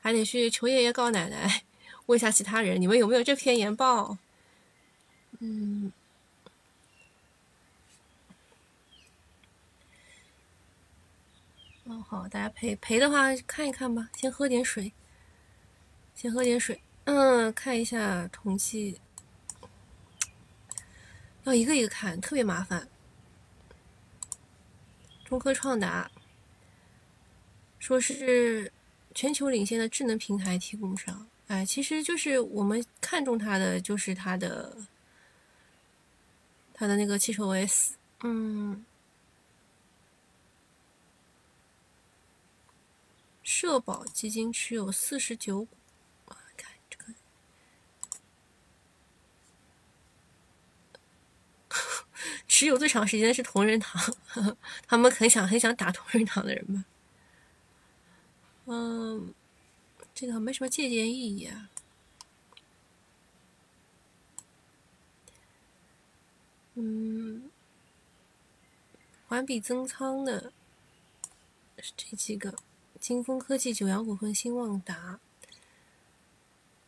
[0.00, 1.62] 还得去求爷爷告奶奶，
[2.06, 4.16] 问一下其他人，你们有没有这篇研报？
[5.40, 5.92] 嗯，
[11.84, 14.92] 哦好，大家陪陪的话看一看吧，先喝点水，
[16.14, 18.98] 先喝点水，嗯，看一下统计，
[21.44, 22.88] 要一个一个看，特别麻烦。
[25.26, 26.08] 中科创达
[27.80, 28.72] 说是
[29.12, 34.76] 全球领先的智能平台提供商，哎，其实就是我们看中它的，就是它的
[36.72, 38.84] 它的那个汽车 OS，嗯，
[43.42, 45.76] 社保基金持有四十九股，
[46.56, 47.14] 看这个，
[52.56, 54.16] 持有最长时间的是同仁堂，
[54.86, 56.84] 他们很想很想打同仁堂的人吧。
[58.64, 59.34] 嗯，
[60.14, 61.68] 这个没什么借鉴意义啊。
[66.76, 67.50] 嗯，
[69.28, 70.50] 环比增仓的
[71.80, 72.54] 是这几个：
[72.98, 75.20] 金风科技、九阳股份、新旺达。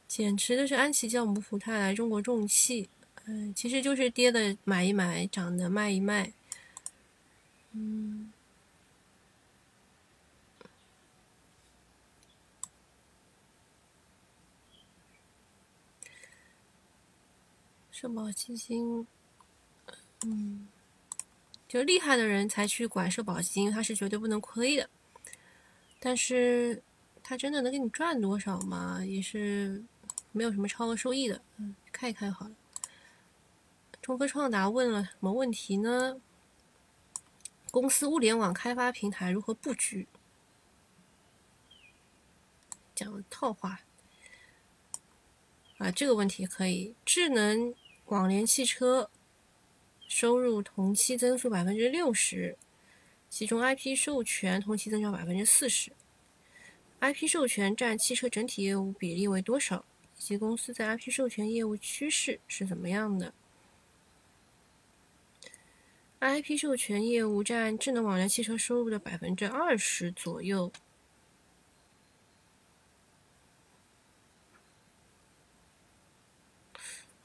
[0.07, 2.89] 减持的是安琪酵母、普泰来、中国重汽。
[3.31, 6.33] 嗯，其实就是跌的买一买，涨的卖一卖。
[7.73, 8.33] 嗯。
[17.91, 19.07] 社保基金，
[20.25, 20.67] 嗯，
[21.69, 24.89] 就厉害的人才去管社保基金，他是绝对不能亏的。
[26.01, 26.81] 但是，
[27.23, 29.05] 他真的能给你赚多少吗？
[29.05, 29.85] 也是
[30.33, 31.43] 没有什么超额收益的。
[31.59, 32.53] 嗯，看一看好了。
[34.09, 36.19] 中科创达问了什么问题呢？
[37.71, 40.09] 公司物联网开发平台如何布局？
[42.95, 43.83] 讲套话
[45.77, 47.75] 啊，这个问题可以智能。
[48.07, 49.11] 广联汽车
[50.09, 52.57] 收入同期增速百分之六十，
[53.29, 55.93] 其中 IP 授权同期增长百分之四十。
[57.01, 59.85] IP 授权占汽车整体业务比例为多少？
[60.17, 63.35] 以及公司在 IP 授权业务趋势是怎么样的
[66.21, 70.73] ？IP 授权业务占智能网联汽车收入的百分之二十左右。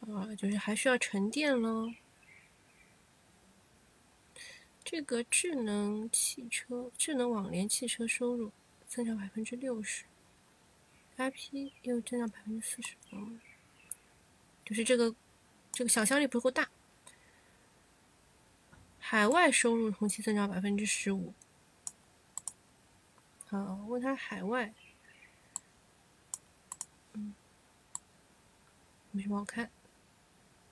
[0.01, 1.93] 啊，就是还需要沉淀咯。
[4.83, 8.51] 这个智能汽车、智能网联汽车收入
[8.85, 10.03] 增长百分之六十
[11.17, 12.95] ，IP 又增长百分之四十，
[14.65, 15.15] 就是这个
[15.71, 16.69] 这个想象力不够大。
[19.05, 21.33] 海外收入同期增长百分之十五。
[23.47, 24.73] 好，问他海外，
[27.11, 27.35] 嗯，
[29.11, 29.69] 没什么好看。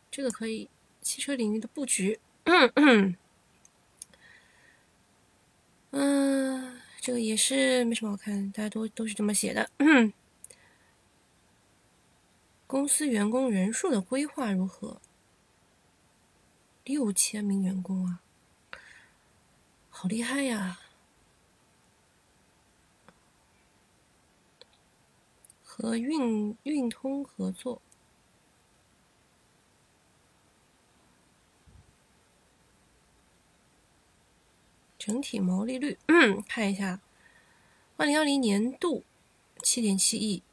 [0.09, 0.69] 这个可以，
[1.01, 3.17] 汽车领域的布局，嗯，
[7.01, 9.69] 这个也是没什么好看，大家都都是这么写的。
[12.65, 15.01] 公司员工人数的规划如何？
[16.83, 18.21] 六千名员工啊，
[19.89, 20.79] 好厉害呀！
[25.63, 27.81] 和运运通合作。
[34.97, 35.97] 整体毛利率，
[36.47, 37.01] 看一下，
[37.97, 39.03] 二零二零年度
[39.63, 40.43] 七点七亿，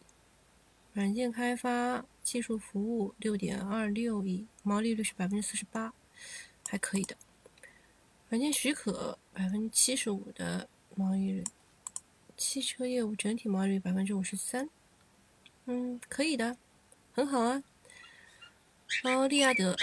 [0.94, 5.92] 软件开发技术服务六点二六亿，毛利率是百分之四十八，
[6.68, 7.16] 还可以的。
[8.28, 11.44] 软件许可百分之七十五的毛利率，
[12.36, 14.68] 汽车业务整体毛利率百分之五十三，
[15.64, 16.58] 嗯，可以的，
[17.12, 17.62] 很好啊。
[19.02, 19.74] 然后利亚德，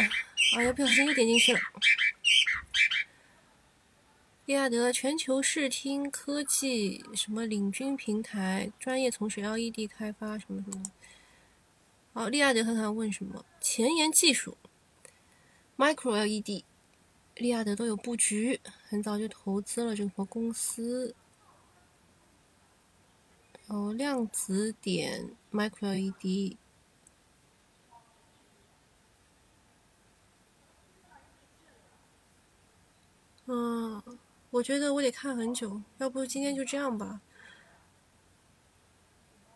[0.56, 1.60] 哎呀，不小心又点进去了。
[4.46, 10.84] 利亚德全球视听科技什么领军平台，专业从事 LED 开发什么什么。
[12.14, 13.44] 好，利亚德看看问什么？
[13.60, 14.56] 前沿技术
[15.78, 16.64] ，Micro LED，
[17.36, 21.14] 利亚德都有布局，很早就投资了这个公司。
[23.68, 26.58] 哦，量子点 Micro LED。
[33.46, 34.02] 嗯。
[34.52, 37.20] 我觉得我得看很久，要不今天就这样吧。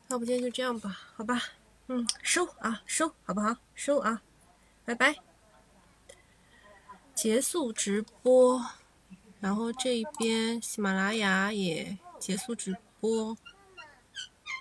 [0.09, 1.41] 要不今天就这样吧，好吧，
[1.87, 3.55] 嗯，收啊，收，好不好？
[3.75, 4.21] 收啊，
[4.83, 5.28] 拜拜。
[7.21, 8.65] 结束直播，
[9.41, 13.35] 然后这边喜马拉雅也结束直播，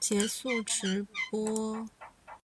[0.00, 1.88] 结束直播。